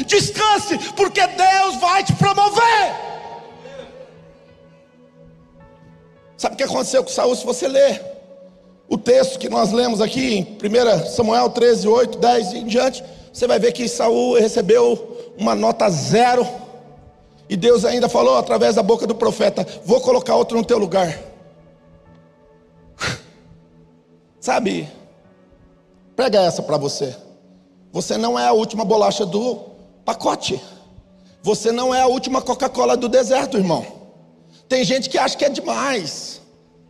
descanse, 0.06 0.78
porque 0.94 1.26
Deus 1.26 1.76
vai 1.80 2.02
te 2.02 2.14
promover. 2.14 3.06
Sabe 6.36 6.54
o 6.54 6.56
que 6.58 6.64
aconteceu 6.64 7.02
com 7.02 7.10
Saul? 7.10 7.34
Se 7.34 7.44
você 7.44 7.68
ler 7.68 8.02
o 8.88 8.96
texto 8.96 9.38
que 9.38 9.48
nós 9.48 9.72
lemos 9.72 10.00
aqui 10.00 10.34
em 10.34 10.42
1 10.42 11.06
Samuel 11.10 11.50
13, 11.50 11.88
8, 11.88 12.18
10 12.18 12.52
e 12.52 12.58
em 12.58 12.66
diante, 12.66 13.04
você 13.32 13.46
vai 13.46 13.58
ver 13.58 13.72
que 13.72 13.88
Saul 13.88 14.38
recebeu 14.38 15.32
uma 15.36 15.54
nota 15.54 15.88
zero. 15.90 16.46
E 17.48 17.56
Deus 17.56 17.84
ainda 17.84 18.08
falou 18.08 18.36
através 18.36 18.74
da 18.74 18.82
boca 18.82 19.06
do 19.06 19.14
profeta: 19.14 19.66
Vou 19.84 20.00
colocar 20.00 20.34
outro 20.34 20.58
no 20.58 20.64
teu 20.64 20.78
lugar. 20.78 21.18
Sabe? 24.40 24.88
Prega 26.14 26.40
essa 26.40 26.62
para 26.62 26.76
você. 26.76 27.25
Você 27.92 28.16
não 28.16 28.38
é 28.38 28.46
a 28.46 28.52
última 28.52 28.84
bolacha 28.84 29.24
do 29.24 29.56
pacote. 30.04 30.60
Você 31.42 31.70
não 31.70 31.94
é 31.94 32.02
a 32.02 32.06
última 32.06 32.42
Coca-Cola 32.42 32.96
do 32.96 33.08
deserto, 33.08 33.56
irmão. 33.56 33.86
Tem 34.68 34.84
gente 34.84 35.08
que 35.08 35.18
acha 35.18 35.36
que 35.36 35.44
é 35.44 35.48
demais. 35.48 36.40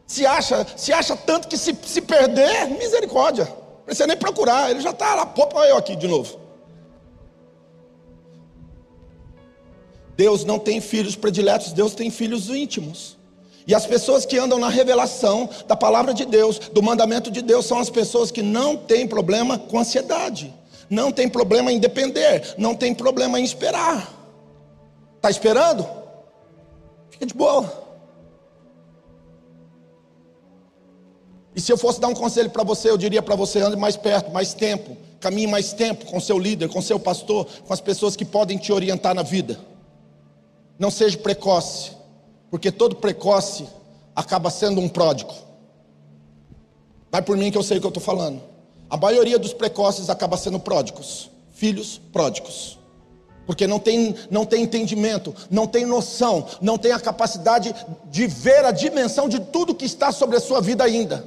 Se 0.06 0.24
acha, 0.24 0.66
se 0.76 0.92
acha 0.92 1.16
tanto 1.16 1.48
que 1.48 1.58
se, 1.58 1.76
se 1.84 2.00
perder, 2.00 2.68
misericórdia. 2.70 3.44
Não 3.44 3.84
precisa 3.84 4.06
nem 4.06 4.16
procurar, 4.16 4.70
ele 4.70 4.80
já 4.80 4.90
está 4.90 5.14
lá, 5.14 5.26
pô, 5.26 5.46
eu 5.64 5.76
aqui 5.76 5.94
de 5.94 6.08
novo. 6.08 6.38
Deus 10.16 10.44
não 10.44 10.58
tem 10.58 10.80
filhos 10.80 11.14
prediletos, 11.14 11.72
Deus 11.72 11.94
tem 11.94 12.10
filhos 12.10 12.48
íntimos. 12.48 13.16
E 13.66 13.74
as 13.74 13.84
pessoas 13.84 14.24
que 14.24 14.38
andam 14.38 14.58
na 14.58 14.68
revelação 14.68 15.48
da 15.66 15.76
palavra 15.76 16.14
de 16.14 16.24
Deus, 16.24 16.58
do 16.58 16.82
mandamento 16.82 17.30
de 17.30 17.42
Deus, 17.42 17.66
são 17.66 17.78
as 17.78 17.90
pessoas 17.90 18.30
que 18.30 18.40
não 18.40 18.76
têm 18.76 19.06
problema 19.06 19.58
com 19.58 19.78
ansiedade. 19.78 20.54
Não 20.88 21.10
tem 21.10 21.28
problema 21.28 21.72
em 21.72 21.78
depender, 21.78 22.54
não 22.56 22.74
tem 22.74 22.94
problema 22.94 23.40
em 23.40 23.44
esperar. 23.44 24.12
Está 25.16 25.30
esperando? 25.30 25.86
Fica 27.10 27.26
de 27.26 27.34
boa. 27.34 27.86
E 31.54 31.60
se 31.60 31.72
eu 31.72 31.78
fosse 31.78 31.98
dar 31.98 32.08
um 32.08 32.14
conselho 32.14 32.50
para 32.50 32.62
você, 32.62 32.90
eu 32.90 32.98
diria 32.98 33.22
para 33.22 33.34
você: 33.34 33.60
ande 33.60 33.76
mais 33.76 33.96
perto, 33.96 34.30
mais 34.30 34.52
tempo, 34.52 34.96
caminhe 35.18 35.46
mais 35.46 35.72
tempo 35.72 36.04
com 36.06 36.20
seu 36.20 36.38
líder, 36.38 36.68
com 36.68 36.82
seu 36.82 37.00
pastor, 37.00 37.46
com 37.66 37.72
as 37.72 37.80
pessoas 37.80 38.14
que 38.14 38.24
podem 38.24 38.58
te 38.58 38.72
orientar 38.72 39.14
na 39.14 39.22
vida. 39.22 39.58
Não 40.78 40.90
seja 40.90 41.16
precoce, 41.16 41.92
porque 42.50 42.70
todo 42.70 42.96
precoce 42.96 43.66
acaba 44.14 44.50
sendo 44.50 44.80
um 44.80 44.88
pródigo. 44.88 45.32
Vai 47.10 47.22
por 47.22 47.36
mim 47.36 47.50
que 47.50 47.56
eu 47.56 47.62
sei 47.62 47.78
o 47.78 47.80
que 47.80 47.86
eu 47.86 47.88
estou 47.88 48.02
falando. 48.02 48.42
A 48.88 48.96
maioria 48.96 49.38
dos 49.38 49.52
precoces 49.52 50.08
acaba 50.08 50.36
sendo 50.36 50.60
pródigos, 50.60 51.30
filhos 51.52 52.00
pródigos. 52.12 52.78
Porque 53.44 53.66
não 53.66 53.78
tem, 53.78 54.14
não 54.30 54.44
tem 54.44 54.62
entendimento, 54.62 55.34
não 55.50 55.66
tem 55.66 55.86
noção, 55.86 56.46
não 56.60 56.76
tem 56.76 56.92
a 56.92 57.00
capacidade 57.00 57.74
de 58.10 58.26
ver 58.26 58.64
a 58.64 58.72
dimensão 58.72 59.28
de 59.28 59.40
tudo 59.40 59.74
que 59.74 59.84
está 59.84 60.10
sobre 60.10 60.36
a 60.36 60.40
sua 60.40 60.60
vida 60.60 60.82
ainda. 60.82 61.26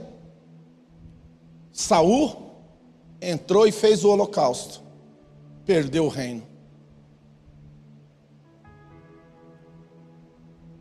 Saul 1.72 2.36
entrou 3.22 3.68
e 3.68 3.72
fez 3.72 4.04
o 4.04 4.10
holocausto, 4.10 4.82
perdeu 5.66 6.06
o 6.06 6.10
reino. 6.10 6.44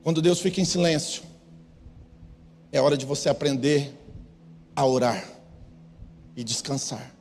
Quando 0.03 0.23
Deus 0.23 0.41
fica 0.41 0.61
em 0.61 0.65
silêncio, 0.65 1.23
é 2.73 2.81
hora 2.81 2.97
de 2.97 3.07
você 3.07 3.29
aprender 3.29 3.95
a 4.75 4.85
orar 4.85 5.38
e 6.39 6.45
descansar. 6.45 7.13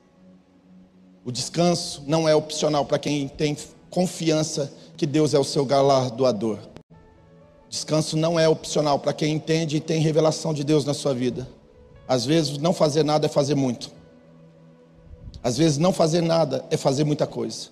O 1.26 1.32
descanso 1.32 2.04
não 2.06 2.30
é 2.30 2.36
opcional 2.36 2.86
para 2.86 3.00
quem 3.00 3.28
tem 3.28 3.58
confiança 3.90 4.72
que 4.96 5.08
Deus 5.08 5.34
é 5.34 5.40
o 5.40 5.44
seu 5.44 5.66
galardoador. 5.66 6.60
Descanso 7.68 8.16
não 8.16 8.40
é 8.40 8.48
opcional 8.48 9.00
para 9.00 9.14
quem 9.14 9.34
entende 9.34 9.78
e 9.78 9.80
tem 9.80 10.00
revelação 10.00 10.54
de 10.54 10.64
Deus 10.64 10.86
na 10.86 10.94
sua 10.94 11.16
vida. 11.16 11.50
Às 12.08 12.28
vezes, 12.28 12.60
não 12.60 12.72
fazer 12.72 13.04
nada 13.04 13.26
é 13.26 13.30
fazer 13.30 13.56
muito. 13.56 13.90
Às 15.42 15.58
vezes, 15.58 15.80
não 15.80 15.92
fazer 15.92 16.22
nada 16.22 16.64
é 16.70 16.78
fazer 16.78 17.04
muita 17.04 17.26
coisa. 17.26 17.70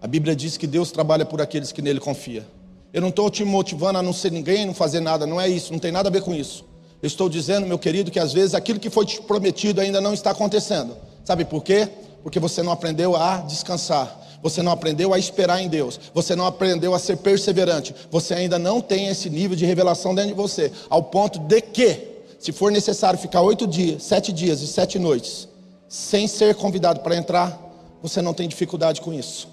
A 0.00 0.08
Bíblia 0.08 0.34
diz 0.34 0.56
que 0.56 0.66
Deus 0.66 0.90
trabalha 0.90 1.24
por 1.24 1.40
aqueles 1.40 1.70
que 1.70 1.80
nele 1.80 2.00
confiam. 2.00 2.44
Eu 2.92 3.00
não 3.00 3.10
estou 3.10 3.30
te 3.30 3.44
motivando 3.44 4.00
a 4.00 4.02
não 4.02 4.12
ser 4.12 4.32
ninguém, 4.32 4.66
não 4.66 4.74
fazer 4.74 4.98
nada, 4.98 5.24
não 5.24 5.40
é 5.40 5.48
isso, 5.48 5.72
não 5.72 5.78
tem 5.78 5.92
nada 5.92 6.08
a 6.08 6.12
ver 6.12 6.22
com 6.22 6.34
isso. 6.34 6.71
Eu 7.02 7.08
estou 7.08 7.28
dizendo, 7.28 7.66
meu 7.66 7.78
querido, 7.78 8.10
que 8.10 8.20
às 8.20 8.32
vezes 8.32 8.54
aquilo 8.54 8.78
que 8.78 8.88
foi 8.88 9.04
te 9.04 9.20
prometido 9.20 9.80
ainda 9.80 10.00
não 10.00 10.14
está 10.14 10.30
acontecendo. 10.30 10.96
Sabe 11.24 11.44
por 11.44 11.62
quê? 11.62 11.88
Porque 12.22 12.38
você 12.38 12.62
não 12.62 12.70
aprendeu 12.72 13.16
a 13.16 13.38
descansar. 13.38 14.22
você 14.42 14.60
não 14.60 14.72
aprendeu 14.72 15.14
a 15.14 15.18
esperar 15.18 15.62
em 15.62 15.68
Deus, 15.68 16.00
você 16.12 16.34
não 16.34 16.44
aprendeu 16.44 16.92
a 16.94 16.98
ser 16.98 17.16
perseverante, 17.18 17.94
você 18.10 18.34
ainda 18.34 18.58
não 18.58 18.80
tem 18.80 19.06
esse 19.06 19.30
nível 19.30 19.56
de 19.56 19.64
revelação 19.64 20.14
dentro 20.14 20.32
de 20.32 20.36
você, 20.36 20.72
ao 20.90 21.04
ponto 21.04 21.38
de 21.38 21.60
que, 21.60 22.08
se 22.40 22.50
for 22.50 22.72
necessário 22.72 23.18
ficar 23.18 23.40
oito 23.42 23.66
dias, 23.66 24.02
sete 24.02 24.32
dias 24.32 24.60
e 24.60 24.66
sete 24.66 24.98
noites, 24.98 25.48
sem 25.88 26.26
ser 26.26 26.56
convidado 26.56 27.00
para 27.00 27.16
entrar, 27.16 27.56
você 28.02 28.20
não 28.20 28.34
tem 28.34 28.48
dificuldade 28.48 29.00
com 29.00 29.12
isso. 29.12 29.48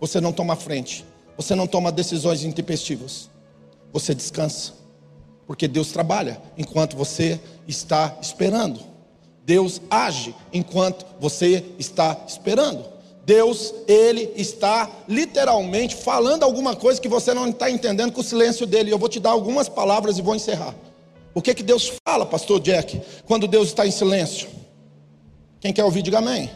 Você 0.00 0.18
não 0.18 0.32
toma 0.32 0.56
frente, 0.56 1.04
você 1.36 1.54
não 1.54 1.66
toma 1.66 1.92
decisões 1.92 2.42
intempestivas, 2.42 3.28
você 3.92 4.14
descansa, 4.14 4.72
porque 5.46 5.68
Deus 5.68 5.92
trabalha 5.92 6.40
enquanto 6.56 6.96
você 6.96 7.40
está 7.66 8.16
esperando. 8.20 8.80
Deus 9.44 9.80
age 9.90 10.34
enquanto 10.52 11.04
você 11.20 11.64
está 11.78 12.24
esperando. 12.26 12.84
Deus, 13.24 13.72
Ele 13.86 14.32
está 14.36 14.90
literalmente 15.08 15.94
falando 15.94 16.42
alguma 16.42 16.74
coisa 16.74 17.00
que 17.00 17.08
você 17.08 17.32
não 17.32 17.48
está 17.48 17.70
entendendo 17.70 18.12
com 18.12 18.20
o 18.20 18.24
silêncio 18.24 18.66
dele. 18.66 18.92
Eu 18.92 18.98
vou 18.98 19.08
te 19.08 19.20
dar 19.20 19.30
algumas 19.30 19.68
palavras 19.68 20.18
e 20.18 20.22
vou 20.22 20.34
encerrar. 20.34 20.74
O 21.34 21.40
que 21.40 21.54
que 21.54 21.62
Deus 21.62 21.92
fala, 22.06 22.26
pastor 22.26 22.60
Jack, 22.60 23.00
quando 23.24 23.46
Deus 23.46 23.68
está 23.68 23.86
em 23.86 23.90
silêncio? 23.90 24.48
Quem 25.60 25.72
quer 25.72 25.84
ouvir, 25.84 26.02
diga 26.02 26.18
amém. 26.18 26.50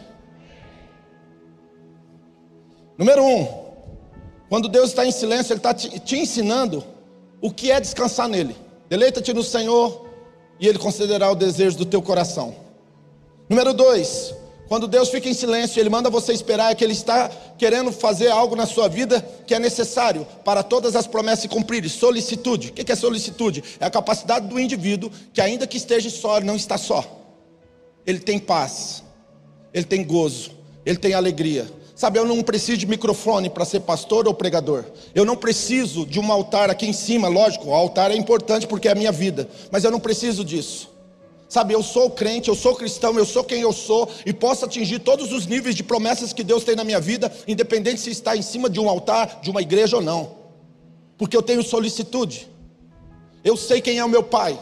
Número 2.97 3.23
um, 3.23 3.47
quando 4.49 4.67
Deus 4.67 4.89
está 4.89 5.05
em 5.05 5.11
silêncio, 5.11 5.53
Ele 5.53 5.59
está 5.59 5.73
te, 5.73 5.99
te 5.99 6.17
ensinando 6.17 6.83
o 7.41 7.51
que 7.51 7.71
é 7.71 7.79
descansar 7.79 8.27
nele. 8.27 8.55
Deleita-te 8.89 9.33
no 9.33 9.43
Senhor 9.43 10.05
e 10.59 10.67
Ele 10.67 10.79
concederá 10.79 11.31
o 11.31 11.35
desejo 11.35 11.77
do 11.77 11.85
teu 11.85 12.01
coração. 12.01 12.55
Número 13.49 13.73
dois, 13.73 14.33
quando 14.67 14.87
Deus 14.87 15.09
fica 15.09 15.29
em 15.29 15.33
silêncio, 15.33 15.79
Ele 15.79 15.89
manda 15.89 16.09
você 16.09 16.33
esperar, 16.33 16.71
é 16.71 16.75
que 16.75 16.83
Ele 16.83 16.93
está 16.93 17.29
querendo 17.57 17.91
fazer 17.91 18.29
algo 18.29 18.55
na 18.55 18.65
sua 18.65 18.87
vida 18.89 19.21
que 19.45 19.55
é 19.55 19.59
necessário 19.59 20.27
para 20.43 20.61
todas 20.61 20.95
as 20.95 21.07
promessas 21.07 21.43
se 21.43 21.47
cumprirem. 21.47 21.89
Solicitude. 21.89 22.69
O 22.69 22.73
que 22.73 22.91
é 22.91 22.95
solicitude? 22.95 23.63
É 23.79 23.85
a 23.85 23.89
capacidade 23.89 24.47
do 24.47 24.59
indivíduo 24.59 25.09
que, 25.33 25.39
ainda 25.39 25.65
que 25.65 25.77
esteja 25.77 26.09
só, 26.09 26.41
não 26.41 26.55
está 26.55 26.77
só. 26.77 27.03
Ele 28.05 28.19
tem 28.19 28.39
paz, 28.39 29.03
ele 29.73 29.85
tem 29.85 30.03
gozo, 30.03 30.51
ele 30.85 30.97
tem 30.97 31.13
alegria. 31.13 31.67
Sabe, 31.97 32.19
eu 32.19 32.25
não 32.25 32.43
preciso 32.43 32.77
de 32.77 32.85
microfone 32.85 33.49
para 33.49 33.65
ser 33.65 33.79
pastor 33.79 34.27
ou 34.27 34.33
pregador. 34.35 34.85
Eu 35.15 35.25
não 35.25 35.35
preciso 35.35 36.05
de 36.05 36.19
um 36.19 36.31
altar 36.31 36.69
aqui 36.69 36.85
em 36.85 36.93
cima, 36.93 37.27
lógico, 37.27 37.69
o 37.69 37.73
altar 37.73 38.11
é 38.11 38.15
importante 38.15 38.67
porque 38.67 38.87
é 38.87 38.91
a 38.91 38.95
minha 38.95 39.11
vida, 39.11 39.49
mas 39.71 39.83
eu 39.83 39.89
não 39.89 39.99
preciso 39.99 40.45
disso. 40.45 40.91
Sabe, 41.49 41.73
eu 41.73 41.81
sou 41.81 42.11
crente, 42.11 42.49
eu 42.49 42.55
sou 42.55 42.75
cristão, 42.75 43.17
eu 43.17 43.25
sou 43.25 43.43
quem 43.43 43.61
eu 43.61 43.73
sou 43.73 44.07
e 44.27 44.31
posso 44.31 44.63
atingir 44.63 44.99
todos 44.99 45.31
os 45.31 45.47
níveis 45.47 45.73
de 45.73 45.83
promessas 45.83 46.31
que 46.31 46.43
Deus 46.43 46.63
tem 46.63 46.75
na 46.75 46.83
minha 46.83 46.99
vida, 46.99 47.35
independente 47.47 47.99
se 47.99 48.11
está 48.11 48.37
em 48.37 48.43
cima 48.43 48.69
de 48.69 48.79
um 48.79 48.87
altar, 48.87 49.39
de 49.41 49.49
uma 49.49 49.63
igreja 49.63 49.95
ou 49.95 50.03
não. 50.03 50.35
Porque 51.17 51.35
eu 51.35 51.41
tenho 51.41 51.63
solicitude. 51.63 52.47
Eu 53.43 53.57
sei 53.57 53.81
quem 53.81 53.97
é 53.97 54.05
o 54.05 54.09
meu 54.09 54.21
pai, 54.21 54.59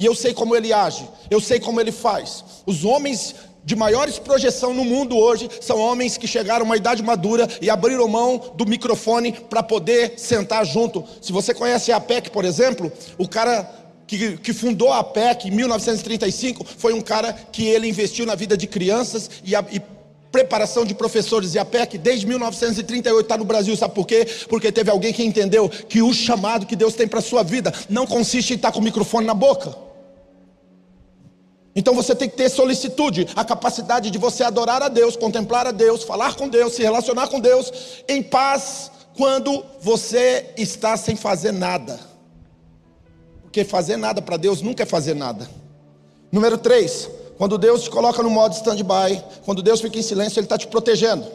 e 0.00 0.04
eu 0.04 0.16
sei 0.16 0.34
como 0.34 0.56
ele 0.56 0.72
age, 0.72 1.08
eu 1.30 1.40
sei 1.40 1.60
como 1.60 1.80
ele 1.80 1.92
faz. 1.92 2.42
Os 2.66 2.84
homens 2.84 3.36
de 3.64 3.76
maiores 3.76 4.18
projeção 4.18 4.74
no 4.74 4.84
mundo 4.84 5.16
hoje 5.16 5.48
são 5.60 5.78
homens 5.78 6.16
que 6.16 6.26
chegaram 6.26 6.62
a 6.62 6.64
uma 6.64 6.76
idade 6.76 7.02
madura 7.02 7.48
e 7.60 7.70
abriram 7.70 8.08
mão 8.08 8.52
do 8.54 8.66
microfone 8.66 9.32
para 9.32 9.62
poder 9.62 10.14
sentar 10.16 10.64
junto. 10.66 11.04
Se 11.20 11.32
você 11.32 11.54
conhece 11.54 11.92
a 11.92 11.96
APEC, 11.96 12.30
por 12.30 12.44
exemplo, 12.44 12.92
o 13.16 13.28
cara 13.28 13.68
que, 14.06 14.36
que, 14.38 14.52
fundou 14.52 14.92
a 14.92 14.98
APEC 14.98 15.48
em 15.48 15.50
1935 15.52 16.66
foi 16.76 16.92
um 16.92 17.00
cara 17.00 17.32
que 17.52 17.66
ele 17.66 17.88
investiu 17.88 18.26
na 18.26 18.34
vida 18.34 18.56
de 18.56 18.66
crianças 18.66 19.30
e, 19.44 19.54
a, 19.54 19.64
e 19.70 19.80
preparação 20.30 20.84
de 20.84 20.94
professores 20.94 21.54
e 21.54 21.58
a 21.58 21.64
PEC 21.64 21.98
desde 21.98 22.26
1938 22.26 23.24
está 23.24 23.36
no 23.36 23.44
Brasil, 23.44 23.76
sabe 23.76 23.94
por 23.94 24.06
quê? 24.06 24.26
Porque 24.48 24.72
teve 24.72 24.90
alguém 24.90 25.12
que 25.12 25.22
entendeu 25.22 25.68
que 25.68 26.02
o 26.02 26.12
chamado 26.12 26.66
que 26.66 26.74
Deus 26.74 26.94
tem 26.94 27.06
para 27.06 27.20
a 27.20 27.22
sua 27.22 27.42
vida 27.42 27.72
não 27.88 28.06
consiste 28.06 28.52
em 28.52 28.56
estar 28.56 28.72
com 28.72 28.80
o 28.80 28.82
microfone 28.82 29.26
na 29.26 29.34
boca. 29.34 29.91
Então 31.74 31.94
você 31.94 32.14
tem 32.14 32.28
que 32.28 32.36
ter 32.36 32.50
solicitude, 32.50 33.26
a 33.34 33.44
capacidade 33.44 34.10
de 34.10 34.18
você 34.18 34.44
adorar 34.44 34.82
a 34.82 34.88
Deus, 34.88 35.16
contemplar 35.16 35.66
a 35.66 35.70
Deus, 35.70 36.02
falar 36.02 36.34
com 36.34 36.48
Deus, 36.48 36.74
se 36.74 36.82
relacionar 36.82 37.28
com 37.28 37.40
Deus 37.40 37.72
em 38.08 38.22
paz 38.22 38.90
quando 39.16 39.64
você 39.80 40.52
está 40.56 40.96
sem 40.96 41.16
fazer 41.16 41.52
nada. 41.52 41.98
Porque 43.42 43.64
fazer 43.64 43.96
nada 43.96 44.20
para 44.20 44.36
Deus 44.36 44.60
nunca 44.60 44.82
é 44.82 44.86
fazer 44.86 45.14
nada. 45.14 45.48
Número 46.30 46.58
3, 46.58 47.08
quando 47.38 47.58
Deus 47.58 47.84
te 47.84 47.90
coloca 47.90 48.22
no 48.22 48.30
modo 48.30 48.54
stand-by, 48.54 49.22
quando 49.44 49.62
Deus 49.62 49.80
fica 49.80 49.98
em 49.98 50.02
silêncio, 50.02 50.38
Ele 50.38 50.46
está 50.46 50.58
te 50.58 50.66
protegendo. 50.66 51.26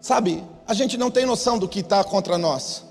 Sabe, 0.00 0.42
a 0.66 0.74
gente 0.74 0.98
não 0.98 1.10
tem 1.10 1.24
noção 1.24 1.58
do 1.58 1.68
que 1.68 1.80
está 1.80 2.02
contra 2.02 2.36
nós. 2.36 2.84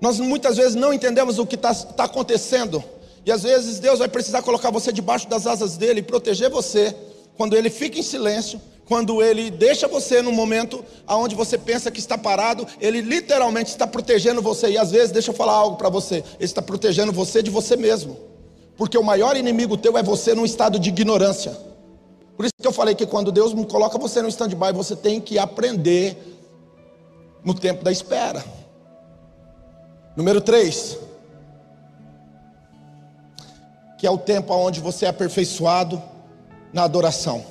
Nós 0.00 0.20
muitas 0.20 0.56
vezes 0.56 0.74
não 0.74 0.92
entendemos 0.92 1.38
o 1.38 1.46
que 1.46 1.54
está 1.54 1.74
tá 1.74 2.04
acontecendo 2.04 2.84
e 3.24 3.32
às 3.32 3.42
vezes 3.42 3.78
Deus 3.78 3.98
vai 3.98 4.08
precisar 4.08 4.42
colocar 4.42 4.70
você 4.70 4.92
debaixo 4.92 5.28
das 5.28 5.46
asas 5.46 5.76
dele 5.76 6.00
e 6.00 6.02
proteger 6.02 6.50
você 6.50 6.94
quando 7.36 7.56
ele 7.56 7.70
fica 7.70 7.98
em 7.98 8.02
silêncio, 8.02 8.60
quando 8.84 9.22
ele 9.22 9.50
deixa 9.50 9.88
você 9.88 10.20
no 10.20 10.30
momento 10.30 10.84
aonde 11.06 11.34
você 11.34 11.56
pensa 11.56 11.90
que 11.90 11.98
está 11.98 12.18
parado, 12.18 12.66
ele 12.80 13.00
literalmente 13.00 13.70
está 13.70 13.86
protegendo 13.86 14.42
você. 14.42 14.70
E 14.70 14.78
às 14.78 14.90
vezes, 14.90 15.10
deixa 15.10 15.30
eu 15.30 15.34
falar 15.34 15.54
algo 15.54 15.76
para 15.76 15.88
você, 15.88 16.16
ele 16.16 16.44
está 16.44 16.60
protegendo 16.60 17.10
você 17.10 17.42
de 17.42 17.50
você 17.50 17.76
mesmo. 17.76 18.16
Porque 18.76 18.98
o 18.98 19.02
maior 19.02 19.36
inimigo 19.36 19.76
teu 19.76 19.96
é 19.96 20.02
você 20.02 20.34
num 20.34 20.44
estado 20.44 20.78
de 20.78 20.90
ignorância. 20.90 21.56
Por 22.36 22.44
isso 22.44 22.52
que 22.60 22.66
eu 22.66 22.72
falei 22.72 22.94
que 22.94 23.06
quando 23.06 23.32
Deus 23.32 23.54
coloca 23.68 23.96
você 23.98 24.20
no 24.20 24.28
stand-by, 24.28 24.72
você 24.74 24.94
tem 24.94 25.20
que 25.20 25.38
aprender 25.38 26.16
no 27.44 27.54
tempo 27.54 27.82
da 27.82 27.90
espera. 27.90 28.44
Número 30.16 30.40
3 30.40 31.13
que 33.98 34.06
é 34.06 34.10
o 34.10 34.18
tempo 34.18 34.54
onde 34.54 34.80
você 34.80 35.06
é 35.06 35.08
aperfeiçoado 35.08 36.02
na 36.72 36.84
adoração. 36.84 37.44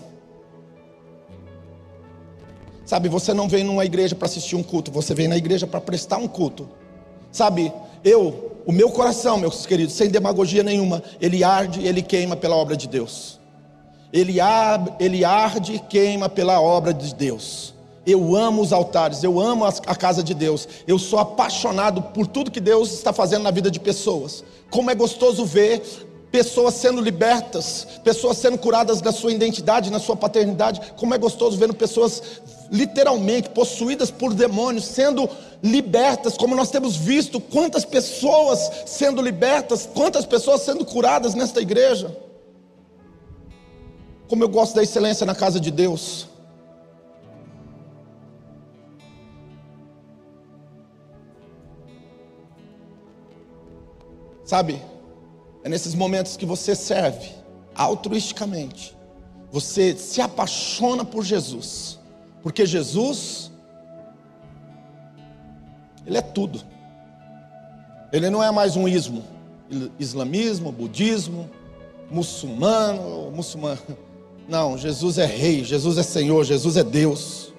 Sabe, 2.86 3.08
você 3.08 3.34
não 3.34 3.48
vem 3.48 3.64
numa 3.64 3.86
igreja 3.86 4.14
para 4.14 4.28
assistir 4.28 4.56
um 4.56 4.64
culto, 4.64 4.92
você 4.92 5.14
vem 5.14 5.28
na 5.28 5.38
igreja 5.38 5.66
para 5.66 5.80
prestar 5.80 6.18
um 6.18 6.28
culto. 6.28 6.70
Sabe, 7.32 7.72
eu, 8.04 8.52
o 8.66 8.72
meu 8.72 8.92
coração, 8.92 9.38
meus 9.38 9.66
queridos, 9.66 9.96
sem 9.96 10.10
demagogia 10.10 10.64
nenhuma, 10.64 11.02
ele 11.20 11.44
arde 11.44 11.80
e 11.80 11.88
ele 11.88 12.02
queima 12.02 12.36
pela 12.36 12.56
obra 12.56 12.76
de 12.76 12.88
Deus. 12.88 13.40
Ele, 14.12 14.40
ar, 14.40 14.96
ele 15.00 15.26
arde 15.26 15.74
e 15.74 15.80
queima 15.80 16.30
pela 16.30 16.62
obra 16.62 16.94
de 16.94 17.16
Deus. 17.16 17.74
Eu 18.06 18.36
amo 18.36 18.62
os 18.62 18.74
altares, 18.74 19.24
eu 19.24 19.40
amo 19.40 19.66
a 19.66 19.96
casa 19.96 20.22
de 20.22 20.34
Deus. 20.34 20.68
Eu 20.86 21.00
sou 21.00 21.18
apaixonado 21.18 22.02
por 22.02 22.28
tudo 22.28 22.52
que 22.52 22.60
Deus 22.60 22.92
está 22.92 23.14
fazendo 23.14 23.44
na 23.44 23.52
vida 23.52 23.72
de 23.72 23.80
pessoas. 23.80 24.44
Como 24.70 24.92
é 24.92 24.96
gostoso 24.96 25.46
ver 25.46 25.82
pessoas 26.34 26.74
sendo 26.74 27.00
libertas, 27.00 27.86
pessoas 28.04 28.40
sendo 28.40 28.58
curadas 28.58 29.00
da 29.02 29.12
sua 29.12 29.32
identidade, 29.32 29.92
na 29.92 30.00
sua 30.00 30.16
paternidade. 30.16 30.82
Como 30.96 31.14
é 31.14 31.18
gostoso 31.20 31.60
vendo 31.60 31.76
pessoas 31.76 32.42
literalmente 32.72 33.50
possuídas 33.50 34.10
por 34.10 34.34
demônios 34.34 34.84
sendo 34.84 35.30
libertas, 35.62 36.36
como 36.36 36.56
nós 36.56 36.72
temos 36.72 36.96
visto 36.96 37.40
quantas 37.40 37.86
pessoas 37.86 38.68
sendo 38.88 39.22
libertas, 39.22 39.88
quantas 39.94 40.26
pessoas 40.26 40.62
sendo 40.62 40.84
curadas 40.84 41.36
nesta 41.36 41.62
igreja. 41.62 42.18
Como 44.28 44.44
eu 44.44 44.50
gosto 44.50 44.74
da 44.74 44.82
excelência 44.82 45.28
na 45.28 45.36
casa 45.36 45.60
de 45.60 45.70
Deus. 45.70 46.28
Sabe? 54.44 54.93
É 55.64 55.70
nesses 55.70 55.96
momentos 55.96 56.36
que 56.36 56.46
você 56.46 56.76
serve 56.76 57.30
altruisticamente. 57.74 58.96
Você 59.52 59.96
se 59.96 60.22
apaixona 60.22 61.06
por 61.06 61.24
Jesus. 61.24 62.00
Porque 62.42 62.66
Jesus, 62.66 63.52
Ele 66.06 66.18
é 66.18 66.22
tudo. 66.22 66.62
Ele 68.12 68.30
não 68.30 68.44
é 68.44 68.52
mais 68.52 68.76
um 68.76 68.88
ismo. 68.88 69.24
Islamismo, 69.98 70.72
budismo, 70.72 71.50
muçulmano, 72.12 73.32
muçulmano. 73.32 73.80
Não, 74.48 74.78
Jesus 74.78 75.18
é 75.18 75.26
rei, 75.26 75.64
Jesus 75.64 75.98
é 75.98 76.04
Senhor, 76.04 76.44
Jesus 76.44 76.76
é 76.76 76.84
Deus. 76.84 77.54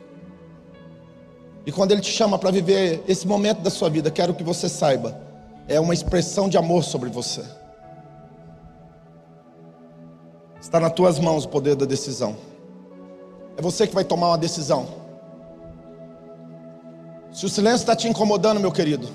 E 1.65 1.73
quando 1.73 1.93
Ele 1.93 2.03
te 2.03 2.13
chama 2.13 2.39
para 2.39 2.51
viver 2.51 3.03
esse 3.09 3.27
momento 3.27 3.63
da 3.63 3.71
sua 3.71 3.89
vida, 3.89 4.11
quero 4.11 4.35
que 4.35 4.45
você 4.45 4.69
saiba, 4.69 5.19
é 5.67 5.81
uma 5.81 5.95
expressão 5.95 6.49
de 6.49 6.59
amor 6.59 6.85
sobre 6.85 7.09
você. 7.09 7.43
Está 10.65 10.81
nas 10.81 10.93
tuas 10.93 11.19
mãos 11.19 11.45
o 11.45 11.49
poder 11.51 11.77
da 11.77 11.85
decisão. 11.85 12.35
É 13.55 13.61
você 13.61 13.87
que 13.87 13.95
vai 13.95 14.03
tomar 14.03 14.29
uma 14.29 14.39
decisão. 14.39 14.87
Se 17.31 17.45
o 17.45 17.51
silêncio 17.51 17.83
está 17.83 17.95
te 17.95 18.09
incomodando, 18.09 18.59
meu 18.59 18.73
querido, 18.73 19.07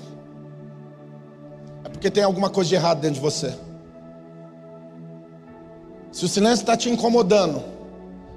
é 1.84 1.88
porque 1.88 2.08
tem 2.08 2.22
alguma 2.22 2.50
coisa 2.50 2.68
de 2.68 2.76
errado 2.76 3.00
dentro 3.00 3.16
de 3.16 3.20
você. 3.20 3.52
Se 6.12 6.24
o 6.24 6.28
silêncio 6.28 6.62
está 6.62 6.76
te 6.76 6.88
incomodando, 6.88 7.64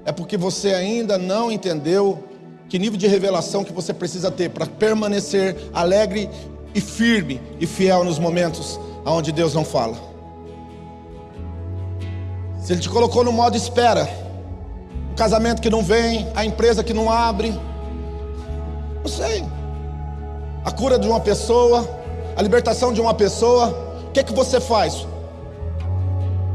é 0.06 0.12
porque 0.12 0.36
você 0.36 0.74
ainda 0.74 1.16
não 1.16 1.52
entendeu 1.52 2.24
Que 2.68 2.80
nível 2.80 2.98
de 2.98 3.06
revelação 3.06 3.64
que 3.64 3.72
você 3.72 3.94
precisa 3.94 4.32
ter 4.32 4.50
para 4.50 4.66
permanecer 4.66 5.56
alegre 5.72 6.28
e 6.74 6.82
firme 6.82 7.40
e 7.60 7.68
fiel 7.68 8.04
nos 8.04 8.18
momentos 8.18 8.80
onde 9.06 9.32
Deus 9.32 9.54
não 9.54 9.64
fala? 9.64 10.13
Se 12.64 12.72
Ele 12.72 12.82
te 12.82 12.90
colocou 12.90 13.26
no 13.26 13.32
modo 13.34 13.58
espera, 13.58 14.10
o 15.12 15.16
casamento 15.16 15.62
que 15.62 15.70
não 15.70 15.84
vem, 15.84 16.28
a 16.34 16.46
empresa 16.46 16.82
que 16.82 16.94
não 16.94 17.12
abre, 17.12 17.54
não 19.02 19.08
sei, 19.08 19.44
a 20.64 20.72
cura 20.72 20.98
de 20.98 21.06
uma 21.06 21.20
pessoa, 21.20 21.86
a 22.38 22.42
libertação 22.42 22.94
de 22.94 23.02
uma 23.02 23.14
pessoa, 23.14 23.68
o 24.08 24.12
que 24.12 24.22
é 24.22 24.24
que 24.24 24.34
você 24.34 24.62
faz? 24.62 25.06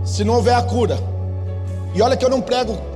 Se 0.03 0.25
não 0.25 0.37
houver 0.37 0.55
a 0.55 0.63
cura, 0.63 0.99
e 1.95 2.01
olha 2.01 2.17
que 2.17 2.25
eu 2.25 2.31
não 2.31 2.41
prego 2.41 2.89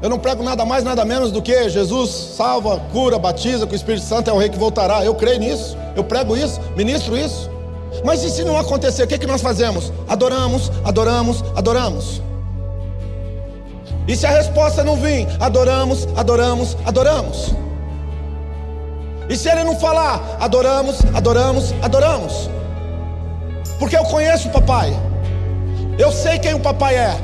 eu 0.00 0.08
não 0.08 0.18
prego 0.18 0.44
nada 0.44 0.64
mais, 0.64 0.84
nada 0.84 1.04
menos 1.04 1.32
do 1.32 1.42
que 1.42 1.68
Jesus 1.68 2.10
salva, 2.36 2.78
cura, 2.92 3.18
batiza 3.18 3.66
com 3.66 3.72
o 3.72 3.76
Espírito 3.76 4.04
Santo 4.04 4.30
é 4.30 4.32
o 4.32 4.38
rei 4.38 4.48
que 4.48 4.56
voltará. 4.56 5.04
Eu 5.04 5.12
creio 5.12 5.40
nisso, 5.40 5.76
eu 5.96 6.04
prego 6.04 6.36
isso, 6.36 6.60
ministro 6.76 7.16
isso. 7.16 7.50
Mas 8.04 8.22
e 8.22 8.30
se 8.30 8.44
não 8.44 8.56
acontecer, 8.56 9.02
o 9.02 9.06
que, 9.08 9.14
é 9.14 9.18
que 9.18 9.26
nós 9.26 9.42
fazemos? 9.42 9.92
Adoramos, 10.06 10.70
adoramos, 10.84 11.42
adoramos. 11.56 12.22
E 14.08 14.16
se 14.16 14.26
a 14.26 14.30
resposta 14.30 14.82
não 14.82 14.96
vir, 14.96 15.28
adoramos, 15.38 16.08
adoramos, 16.16 16.78
adoramos. 16.86 17.54
E 19.28 19.36
se 19.36 19.50
ele 19.50 19.62
não 19.64 19.78
falar, 19.78 20.38
adoramos, 20.40 21.00
adoramos, 21.14 21.74
adoramos. 21.82 22.50
Porque 23.78 23.94
eu 23.94 24.04
conheço 24.04 24.48
o 24.48 24.50
papai. 24.50 24.98
Eu 25.98 26.10
sei 26.10 26.38
quem 26.38 26.54
o 26.54 26.60
papai 26.60 26.96
é. 26.96 27.14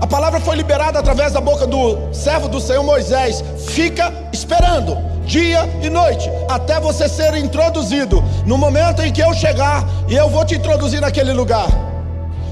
A 0.00 0.06
palavra 0.06 0.40
foi 0.40 0.56
liberada 0.56 0.98
através 0.98 1.32
da 1.32 1.40
boca 1.40 1.66
do 1.66 2.14
servo 2.14 2.48
do 2.48 2.58
Senhor 2.58 2.82
Moisés. 2.82 3.44
Fica 3.68 4.10
esperando, 4.32 4.96
dia 5.26 5.68
e 5.82 5.90
noite, 5.90 6.30
até 6.48 6.80
você 6.80 7.10
ser 7.10 7.34
introduzido. 7.34 8.24
No 8.46 8.56
momento 8.56 9.02
em 9.02 9.12
que 9.12 9.22
eu 9.22 9.34
chegar, 9.34 9.84
e 10.08 10.14
eu 10.14 10.30
vou 10.30 10.46
te 10.46 10.54
introduzir 10.54 11.02
naquele 11.02 11.34
lugar. 11.34 11.93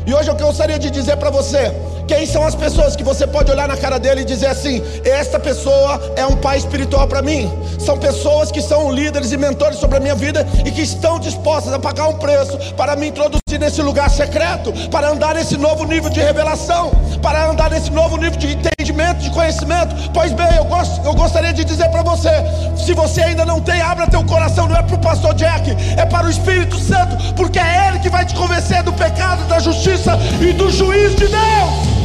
E 0.06 0.14
hoje 0.14 0.28
eu 0.30 0.36
gostaria 0.36 0.78
de 0.78 0.90
dizer 0.90 1.16
para 1.16 1.30
você: 1.30 1.72
quem 2.06 2.26
são 2.26 2.46
as 2.46 2.54
pessoas 2.54 2.96
que 2.96 3.04
você 3.04 3.26
pode 3.26 3.50
olhar 3.50 3.68
na 3.68 3.76
cara 3.76 3.98
dele 3.98 4.22
e 4.22 4.24
dizer 4.24 4.46
assim: 4.46 4.82
esta 5.04 5.38
pessoa 5.38 6.00
é 6.16 6.26
um 6.26 6.36
pai 6.36 6.58
espiritual 6.58 7.06
para 7.06 7.22
mim? 7.22 7.50
São 7.78 7.98
pessoas 7.98 8.50
que 8.50 8.60
são 8.60 8.92
líderes 8.92 9.32
e 9.32 9.36
mentores 9.36 9.78
sobre 9.78 9.96
a 9.96 10.00
minha 10.00 10.14
vida 10.14 10.46
e 10.64 10.70
que 10.70 10.82
estão 10.82 11.18
dispostas 11.18 11.72
a 11.72 11.78
pagar 11.78 12.08
um 12.08 12.18
preço 12.18 12.58
para 12.76 12.96
me 12.96 13.08
introduzir 13.08 13.58
nesse 13.58 13.82
lugar 13.82 14.10
secreto, 14.10 14.72
para 14.90 15.10
andar 15.10 15.34
nesse 15.34 15.56
novo 15.56 15.84
nível 15.84 16.10
de 16.10 16.20
revelação, 16.20 16.90
para 17.20 17.48
andar 17.48 17.70
nesse 17.70 17.90
novo 17.90 18.16
nível 18.16 18.38
de 18.38 18.52
entendimento, 18.52 19.20
de 19.20 19.30
conhecimento. 19.30 19.94
Pois 20.12 20.32
bem, 20.32 20.48
eu, 20.56 20.66
eu 21.04 21.14
gostaria 21.14 21.52
de 21.52 21.64
dizer 21.64 21.88
para 21.90 22.02
você: 22.02 22.30
se 22.76 22.94
você 22.94 23.22
ainda 23.22 23.44
não 23.44 23.60
tem, 23.60 23.80
abra 23.80 24.06
teu 24.06 24.24
coração, 24.24 24.68
não 24.68 24.76
é 24.76 24.82
para 24.82 24.96
o 24.96 24.98
pastor 24.98 25.34
Jack, 25.34 25.70
é 25.96 26.06
para 26.06 26.26
o 26.26 26.30
Espírito 26.30 26.78
Santo, 26.78 27.34
porque 27.34 27.58
é 27.58 27.88
Ele 27.88 27.98
que 27.98 28.10
vai 28.10 28.24
te 28.24 28.34
convencer 28.34 28.82
do 28.82 28.92
pecado, 28.92 29.46
da 29.48 29.58
justiça 29.58 30.18
e 30.40 30.52
do 30.52 30.70
juízo 30.70 31.16
de 31.16 31.28
Deus. 31.28 32.01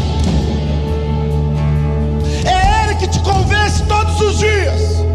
todos 3.81 4.21
os 4.21 4.39
dias. 4.39 5.06